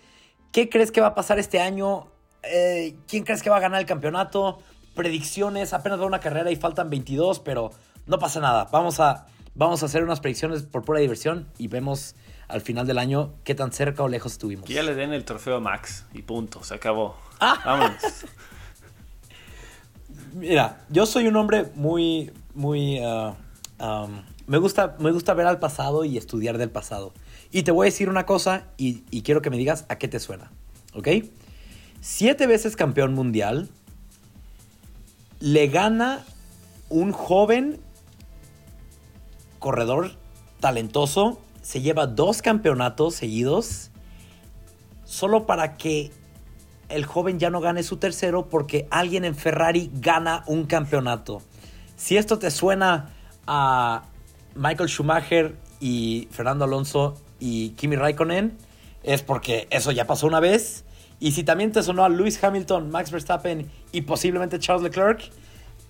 ¿Qué 0.56 0.70
crees 0.70 0.90
que 0.90 1.02
va 1.02 1.08
a 1.08 1.14
pasar 1.14 1.38
este 1.38 1.60
año? 1.60 2.06
Eh, 2.42 2.96
¿Quién 3.06 3.24
crees 3.24 3.42
que 3.42 3.50
va 3.50 3.58
a 3.58 3.60
ganar 3.60 3.78
el 3.78 3.86
campeonato? 3.86 4.58
Predicciones, 4.94 5.74
apenas 5.74 6.00
va 6.00 6.06
una 6.06 6.20
carrera 6.20 6.50
y 6.50 6.56
faltan 6.56 6.88
22, 6.88 7.40
pero 7.40 7.72
no 8.06 8.18
pasa 8.18 8.40
nada. 8.40 8.66
Vamos 8.72 8.98
a, 8.98 9.26
vamos 9.54 9.82
a 9.82 9.84
hacer 9.84 10.02
unas 10.02 10.20
predicciones 10.20 10.62
por 10.62 10.82
pura 10.82 10.98
diversión 10.98 11.46
y 11.58 11.68
vemos 11.68 12.14
al 12.48 12.62
final 12.62 12.86
del 12.86 12.96
año 12.96 13.34
qué 13.44 13.54
tan 13.54 13.70
cerca 13.70 14.02
o 14.02 14.08
lejos 14.08 14.32
estuvimos. 14.32 14.64
Que 14.64 14.72
ya 14.72 14.82
le 14.82 14.94
den 14.94 15.12
el 15.12 15.26
trofeo 15.26 15.56
a 15.56 15.60
Max 15.60 16.06
y 16.14 16.22
punto, 16.22 16.64
se 16.64 16.72
acabó. 16.72 17.18
Ah. 17.38 17.60
Vámonos. 17.62 18.00
Mira, 20.32 20.86
yo 20.88 21.04
soy 21.04 21.26
un 21.26 21.36
hombre 21.36 21.70
muy, 21.74 22.32
muy... 22.54 23.00
Uh, 23.00 23.34
um, 23.78 24.22
me, 24.46 24.56
gusta, 24.56 24.96
me 25.00 25.10
gusta 25.10 25.34
ver 25.34 25.48
al 25.48 25.58
pasado 25.58 26.06
y 26.06 26.16
estudiar 26.16 26.56
del 26.56 26.70
pasado. 26.70 27.12
Y 27.50 27.62
te 27.62 27.70
voy 27.70 27.86
a 27.86 27.90
decir 27.90 28.08
una 28.08 28.26
cosa 28.26 28.68
y, 28.76 29.02
quiero 29.22 29.42
que 29.42 29.50
me 29.50 29.56
digas 29.56 29.86
a 29.88 29.98
qué 29.98 30.08
te 30.08 30.20
suena. 30.20 30.50
¿Ok? 30.94 31.08
Siete 32.00 32.46
veces 32.46 32.76
campeón 32.76 33.14
mundial. 33.14 33.68
Le 35.40 35.68
gana 35.68 36.24
un 36.88 37.12
joven 37.12 37.80
corredor 39.58 40.12
talentoso 40.60 41.40
se 41.66 41.80
lleva 41.80 42.06
dos 42.06 42.42
campeonatos 42.42 43.16
seguidos 43.16 43.90
solo 45.04 45.46
para 45.46 45.76
que 45.76 46.12
el 46.88 47.04
joven 47.04 47.40
ya 47.40 47.50
no 47.50 47.60
gane 47.60 47.82
su 47.82 47.96
tercero 47.96 48.48
porque 48.48 48.86
alguien 48.92 49.24
en 49.24 49.34
Ferrari 49.34 49.90
gana 49.94 50.44
un 50.46 50.66
campeonato. 50.66 51.42
Si 51.96 52.16
esto 52.16 52.38
te 52.38 52.52
suena 52.52 53.10
a 53.48 54.04
Michael 54.54 54.88
Schumacher 54.88 55.56
y 55.80 56.28
Fernando 56.30 56.64
Alonso 56.64 57.16
y 57.38 57.70
Kimi 57.70 57.96
Raikkonen, 57.96 58.56
es 59.02 59.22
porque 59.22 59.66
eso 59.70 59.92
ya 59.92 60.06
pasó 60.06 60.26
una 60.26 60.40
vez. 60.40 60.84
Y 61.18 61.32
si 61.32 61.44
también 61.44 61.72
te 61.72 61.82
sonó 61.82 62.04
a 62.04 62.08
Lewis 62.08 62.42
Hamilton, 62.42 62.90
Max 62.90 63.10
Verstappen 63.10 63.70
y 63.92 64.02
posiblemente 64.02 64.58
Charles 64.58 64.82
Leclerc, 64.82 65.30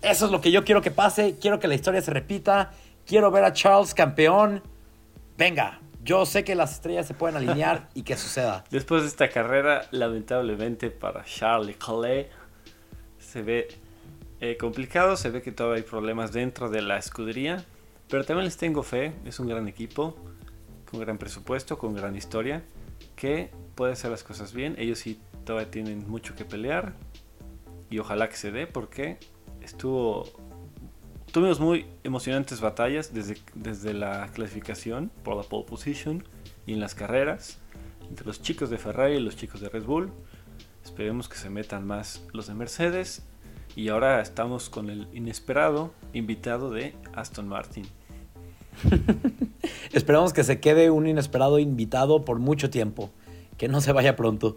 eso 0.03 0.27
es 0.27 0.31
lo 0.31 0.41
que 0.41 0.53
yo 0.53 0.65
quiero 0.65 0.83
que 0.83 0.91
pase. 0.91 1.37
Quiero 1.41 1.59
que 1.59 1.67
la 1.67 1.75
historia 1.75 2.01
se 2.01 2.13
repita. 2.13 2.73
Quiero 3.07 3.31
ver 3.31 3.45
a 3.45 3.53
Charles 3.53 3.95
campeón 3.95 4.63
venga, 5.37 5.81
yo 6.03 6.25
sé 6.27 6.45
que 6.45 6.55
las 6.55 6.73
estrellas 6.73 7.07
se 7.07 7.15
pueden 7.15 7.37
alinear 7.37 7.89
y 7.95 8.03
que 8.03 8.17
suceda. 8.17 8.65
Después 8.71 9.03
de 9.03 9.09
esta 9.09 9.29
carrera, 9.29 9.87
lamentablemente 9.91 10.91
para 10.91 11.25
Charles 11.25 11.67
Leclerc, 11.69 12.31
se 13.19 13.43
ve 13.43 13.69
eh, 14.41 14.57
complicado, 14.57 15.17
se 15.17 15.31
ve 15.31 15.43
que 15.43 15.53
todavía 15.53 15.83
hay 15.83 15.89
problemas 15.89 16.33
dentro 16.33 16.69
de 16.69 16.83
la 16.83 16.99
escudería, 16.99 17.65
pero 18.09 18.25
también 18.25 18.45
les 18.45 18.57
tengo 18.57 18.83
fe, 18.83 19.13
es 19.25 19.41
un 19.41 19.49
gran 19.49 19.69
equipo, 19.69 20.17
con 20.91 21.01
gran 21.01 21.19
presupuesto, 21.19 21.79
con 21.79 21.95
gran 21.95 22.17
historia, 22.17 22.63
que 23.15 23.51
puede 23.75 23.93
hacer 23.93 24.11
las 24.11 24.23
cosas 24.23 24.53
bien. 24.53 24.75
Ellos 24.79 24.99
sí 24.99 25.21
todavía 25.45 25.71
tienen 25.71 26.09
mucho 26.09 26.35
que 26.35 26.45
pelear 26.45 26.95
y 27.91 27.99
ojalá 27.99 28.29
que 28.29 28.37
se 28.37 28.51
dé 28.51 28.67
porque 28.67 29.19
estuvo 29.61 30.25
tuvimos 31.33 31.61
muy 31.61 31.87
emocionantes 32.03 32.61
batallas 32.61 33.13
desde, 33.13 33.37
desde 33.55 33.93
la 33.93 34.29
clasificación 34.33 35.11
por 35.23 35.37
la 35.37 35.43
pole 35.43 35.67
position 35.67 36.25
y 36.67 36.73
en 36.73 36.81
las 36.81 36.95
carreras 36.95 37.59
entre 38.09 38.27
los 38.27 38.41
chicos 38.41 38.71
de 38.71 38.79
Ferrari 38.79 39.17
y 39.17 39.21
los 39.21 39.37
chicos 39.37 39.61
de 39.61 39.69
Red 39.69 39.85
Bull. 39.85 40.11
Esperemos 40.85 41.29
que 41.29 41.37
se 41.37 41.51
metan 41.51 41.87
más 41.87 42.25
los 42.33 42.47
de 42.47 42.55
Mercedes. 42.55 43.23
Y 43.75 43.89
ahora 43.89 44.23
estamos 44.23 44.71
con 44.71 44.89
el 44.89 45.09
inesperado 45.13 45.93
invitado 46.15 46.71
de 46.71 46.95
Aston 47.15 47.49
Martin. 47.49 47.85
Esperamos 49.97 50.35
que 50.35 50.45
se 50.45 50.61
quede 50.61 50.91
un 50.91 51.07
inesperado 51.07 51.59
invitado 51.59 52.23
por 52.23 52.39
mucho 52.39 52.69
tiempo. 52.69 53.11
Que 53.57 53.67
no 53.67 53.81
se 53.81 53.93
vaya 53.93 54.15
pronto. 54.15 54.55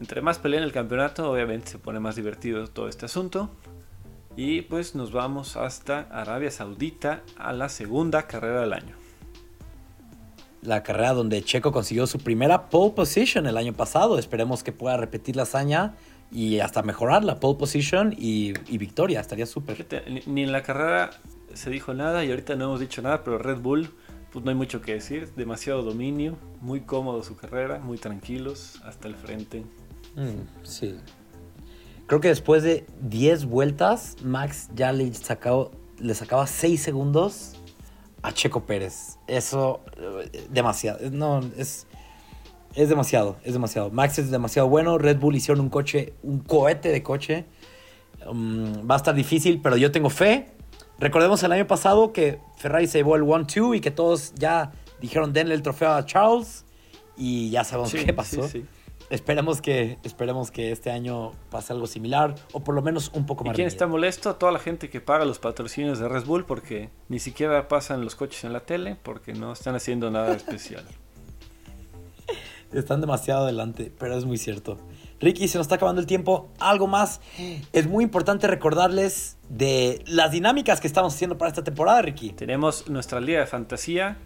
Entre 0.00 0.20
más 0.20 0.38
pelea 0.38 0.58
en 0.60 0.64
el 0.64 0.72
campeonato, 0.72 1.32
obviamente 1.32 1.70
se 1.70 1.78
pone 1.78 1.98
más 1.98 2.14
divertido 2.14 2.66
todo 2.66 2.88
este 2.88 3.06
asunto. 3.06 3.48
Y 4.36 4.60
pues 4.60 4.94
nos 4.94 5.10
vamos 5.10 5.56
hasta 5.56 6.00
Arabia 6.10 6.50
Saudita 6.50 7.22
a 7.38 7.54
la 7.54 7.70
segunda 7.70 8.26
carrera 8.26 8.60
del 8.60 8.74
año. 8.74 8.94
La 10.60 10.82
carrera 10.82 11.14
donde 11.14 11.42
Checo 11.42 11.72
consiguió 11.72 12.06
su 12.06 12.18
primera 12.18 12.68
pole 12.68 12.92
position 12.92 13.46
el 13.46 13.56
año 13.56 13.72
pasado. 13.72 14.18
Esperemos 14.18 14.62
que 14.62 14.72
pueda 14.72 14.98
repetir 14.98 15.36
la 15.36 15.44
hazaña 15.44 15.94
y 16.30 16.60
hasta 16.60 16.82
mejorar 16.82 17.24
la 17.24 17.40
pole 17.40 17.58
position 17.58 18.14
y, 18.18 18.52
victoria. 18.76 19.20
Estaría 19.20 19.46
súper. 19.46 19.86
Ni 20.26 20.42
en 20.42 20.52
la 20.52 20.62
carrera 20.62 21.12
se 21.54 21.70
dijo 21.70 21.94
nada 21.94 22.26
y 22.26 22.30
ahorita 22.30 22.56
no 22.56 22.64
hemos 22.66 22.80
dicho 22.80 23.00
nada, 23.00 23.24
pero 23.24 23.38
Red 23.38 23.60
Bull, 23.60 23.88
pues 24.32 24.44
no 24.44 24.50
hay 24.50 24.56
mucho 24.56 24.80
que 24.80 24.94
decir. 24.94 25.32
Demasiado 25.36 25.82
dominio, 25.82 26.36
muy 26.60 26.80
cómodo 26.80 27.22
su 27.22 27.36
carrera, 27.36 27.78
muy 27.78 27.98
tranquilos, 27.98 28.80
hasta 28.84 29.08
el 29.08 29.14
frente. 29.14 29.64
Mm, 30.16 30.64
sí, 30.64 30.96
Creo 32.06 32.20
que 32.20 32.28
después 32.28 32.62
de 32.62 32.84
10 33.00 33.46
vueltas, 33.46 34.16
Max 34.22 34.68
ya 34.74 34.92
le, 34.92 35.04
le 35.04 36.14
sacaba 36.14 36.46
6 36.46 36.82
segundos 36.82 37.54
a 38.22 38.32
Checo 38.32 38.64
Pérez. 38.66 39.18
Eso, 39.26 39.80
eh, 39.96 40.46
demasiado. 40.50 40.98
No, 41.10 41.40
es, 41.56 41.86
es 42.74 42.88
demasiado, 42.88 43.36
es 43.44 43.52
demasiado. 43.52 43.90
Max 43.90 44.18
es 44.18 44.30
demasiado 44.30 44.68
bueno. 44.68 44.98
Red 44.98 45.18
Bull 45.18 45.36
hicieron 45.36 45.60
un 45.60 45.70
coche, 45.70 46.14
un 46.22 46.40
cohete 46.40 46.90
de 46.90 47.02
coche. 47.02 47.46
Um, 48.26 48.88
va 48.88 48.94
a 48.94 48.98
estar 48.98 49.14
difícil, 49.14 49.60
pero 49.62 49.76
yo 49.76 49.90
tengo 49.90 50.10
fe. 50.10 50.51
Recordemos 51.02 51.42
el 51.42 51.50
año 51.50 51.66
pasado 51.66 52.12
que 52.12 52.38
Ferrari 52.56 52.86
se 52.86 52.98
llevó 52.98 53.16
el 53.16 53.22
1-2 53.22 53.76
y 53.76 53.80
que 53.80 53.90
todos 53.90 54.32
ya 54.36 54.70
dijeron 55.00 55.32
denle 55.32 55.54
el 55.54 55.62
trofeo 55.62 55.90
a 55.92 56.06
Charles 56.06 56.64
y 57.16 57.50
ya 57.50 57.64
sabemos 57.64 57.90
Sí, 57.90 58.04
qué 58.04 58.12
pasó. 58.12 58.44
sí, 58.48 58.60
sí. 58.60 58.66
Esperemos 59.10 59.60
que, 59.60 59.98
esperemos 60.04 60.50
que 60.52 60.70
este 60.72 60.90
año 60.92 61.32
pase 61.50 61.72
algo 61.72 61.86
similar 61.88 62.34
o 62.52 62.60
por 62.60 62.74
lo 62.74 62.82
menos 62.82 63.10
un 63.14 63.26
poco 63.26 63.42
¿Y 63.44 63.48
más. 63.48 63.56
quién 63.56 63.66
reñido. 63.66 63.74
está 63.74 63.86
molesto? 63.88 64.36
Toda 64.36 64.52
la 64.52 64.60
gente 64.60 64.88
que 64.88 65.00
paga 65.00 65.24
los 65.24 65.38
patrocinios 65.40 65.98
de 65.98 66.08
Red 66.08 66.24
Bull 66.24 66.46
porque 66.46 66.88
ni 67.08 67.18
siquiera 67.18 67.66
pasan 67.68 68.04
los 68.04 68.14
coches 68.14 68.44
en 68.44 68.52
la 68.52 68.60
tele 68.60 68.96
porque 69.02 69.34
no 69.34 69.52
están 69.52 69.74
haciendo 69.74 70.08
nada 70.10 70.34
especial. 70.34 70.84
Están 72.72 73.00
demasiado 73.02 73.42
adelante, 73.44 73.92
pero 73.98 74.16
es 74.16 74.24
muy 74.24 74.38
cierto. 74.38 74.78
Ricky, 75.22 75.48
se 75.48 75.56
nos 75.56 75.66
está 75.66 75.76
acabando 75.76 76.00
el 76.00 76.06
tiempo. 76.06 76.50
Algo 76.58 76.88
más. 76.88 77.20
Es 77.72 77.86
muy 77.86 78.04
importante 78.04 78.48
recordarles 78.48 79.38
de 79.48 80.02
las 80.06 80.32
dinámicas 80.32 80.80
que 80.80 80.88
estamos 80.88 81.14
haciendo 81.14 81.38
para 81.38 81.48
esta 81.48 81.64
temporada, 81.64 82.02
Ricky. 82.02 82.32
Tenemos 82.32 82.88
nuestra 82.88 83.20
liga 83.20 83.40
de 83.40 83.46
fantasía 83.46 84.18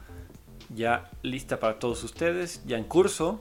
ya 0.75 1.11
lista 1.23 1.61
para 1.61 1.79
todos 1.79 2.03
ustedes, 2.03 2.63
ya 2.67 2.79
en 2.79 2.85
curso. 2.85 3.41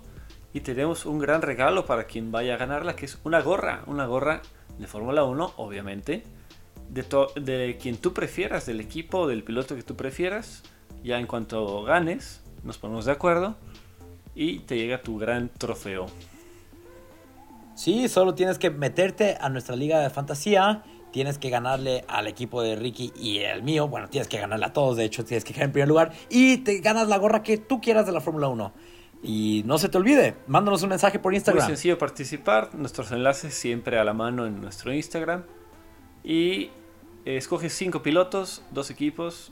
Y 0.53 0.61
tenemos 0.61 1.05
un 1.05 1.19
gran 1.19 1.41
regalo 1.41 1.85
para 1.85 2.05
quien 2.05 2.31
vaya 2.31 2.55
a 2.55 2.57
ganarla, 2.57 2.95
que 2.95 3.05
es 3.05 3.19
una 3.23 3.41
gorra. 3.41 3.83
Una 3.87 4.05
gorra 4.05 4.41
de 4.77 4.87
Fórmula 4.87 5.23
1, 5.23 5.53
obviamente. 5.57 6.23
De, 6.89 7.77
quien 7.81 7.97
tú 7.97 8.13
prefieras, 8.13 8.65
del 8.65 8.79
equipo, 8.79 9.27
del 9.27 9.43
piloto 9.43 9.75
que 9.75 9.83
tú 9.83 9.95
prefieras. 9.95 10.63
Ya 11.03 11.19
en 11.19 11.27
cuanto 11.27 11.83
ganes, 11.83 12.41
nos 12.63 12.77
ponemos 12.77 13.05
de 13.05 13.11
acuerdo. 13.11 13.55
Y 14.33 14.59
te 14.59 14.77
llega 14.77 15.01
tu 15.01 15.17
gran 15.17 15.49
trofeo. 15.49 16.07
Sí, 17.75 18.07
solo 18.07 18.33
tienes 18.35 18.57
que 18.57 18.69
meterte 18.69 19.38
a 19.39 19.49
nuestra 19.49 19.75
liga 19.75 19.99
de 19.99 20.09
fantasía. 20.09 20.83
Tienes 21.11 21.38
que 21.38 21.49
ganarle 21.49 22.03
al 22.07 22.27
equipo 22.27 22.61
de 22.61 22.75
Ricky 22.75 23.11
y 23.15 23.39
el 23.39 23.63
mío. 23.63 23.88
Bueno, 23.88 24.09
tienes 24.09 24.27
que 24.27 24.38
ganarle 24.38 24.65
a 24.65 24.73
todos, 24.73 24.97
de 24.97 25.05
hecho, 25.05 25.23
tienes 25.23 25.43
que 25.43 25.53
quedar 25.53 25.65
en 25.67 25.71
primer 25.71 25.88
lugar. 25.88 26.11
Y 26.29 26.57
te 26.57 26.79
ganas 26.79 27.07
la 27.07 27.17
gorra 27.17 27.43
que 27.43 27.57
tú 27.57 27.79
quieras 27.79 28.05
de 28.05 28.11
la 28.11 28.21
Fórmula 28.21 28.47
1. 28.47 28.73
Y 29.23 29.63
no 29.65 29.77
se 29.77 29.89
te 29.89 29.97
olvide, 29.97 30.35
mándanos 30.47 30.83
un 30.83 30.89
mensaje 30.89 31.19
por 31.19 31.31
Muy 31.31 31.38
Instagram. 31.38 31.65
sencillo 31.67 31.97
participar, 31.97 32.75
nuestros 32.75 33.11
enlaces 33.11 33.53
siempre 33.53 33.97
a 33.97 34.03
la 34.03 34.13
mano 34.13 34.45
en 34.45 34.61
nuestro 34.61 34.93
Instagram. 34.93 35.43
Y 36.23 36.69
eh, 37.25 37.38
escoge 37.38 37.69
cinco 37.69 38.01
pilotos, 38.03 38.61
dos 38.71 38.89
equipos. 38.89 39.51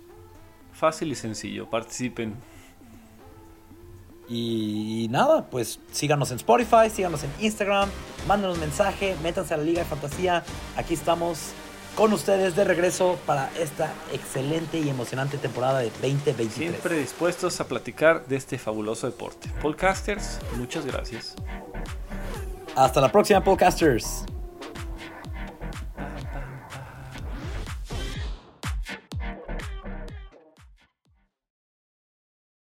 Fácil 0.73 1.12
y 1.12 1.15
sencillo, 1.15 1.69
participen. 1.69 2.36
Y 4.29 5.07
nada, 5.09 5.45
pues 5.49 5.79
síganos 5.91 6.31
en 6.31 6.38
Spotify, 6.38 6.89
síganos 6.91 7.23
en 7.23 7.31
Instagram, 7.39 7.89
mándenos 8.27 8.57
mensaje, 8.57 9.15
métanse 9.21 9.53
a 9.53 9.57
la 9.57 9.63
Liga 9.63 9.81
de 9.81 9.86
Fantasía. 9.86 10.43
Aquí 10.77 10.93
estamos 10.93 11.51
con 11.95 12.12
ustedes 12.13 12.55
de 12.55 12.63
regreso 12.63 13.19
para 13.25 13.51
esta 13.59 13.93
excelente 14.12 14.79
y 14.79 14.89
emocionante 14.89 15.38
temporada 15.38 15.79
de 15.79 15.91
2023. 16.01 16.53
Siempre 16.53 16.97
dispuestos 16.97 17.59
a 17.59 17.67
platicar 17.67 18.25
de 18.25 18.38
este 18.38 18.57
fabuloso 18.57 19.07
deporte. 19.07 19.49
Podcasters, 19.62 20.39
muchas 20.57 20.86
gracias. 20.86 21.36
Hasta 22.75 23.01
la 23.01 23.12
próxima, 23.12 23.43
podcasters. 23.43 24.25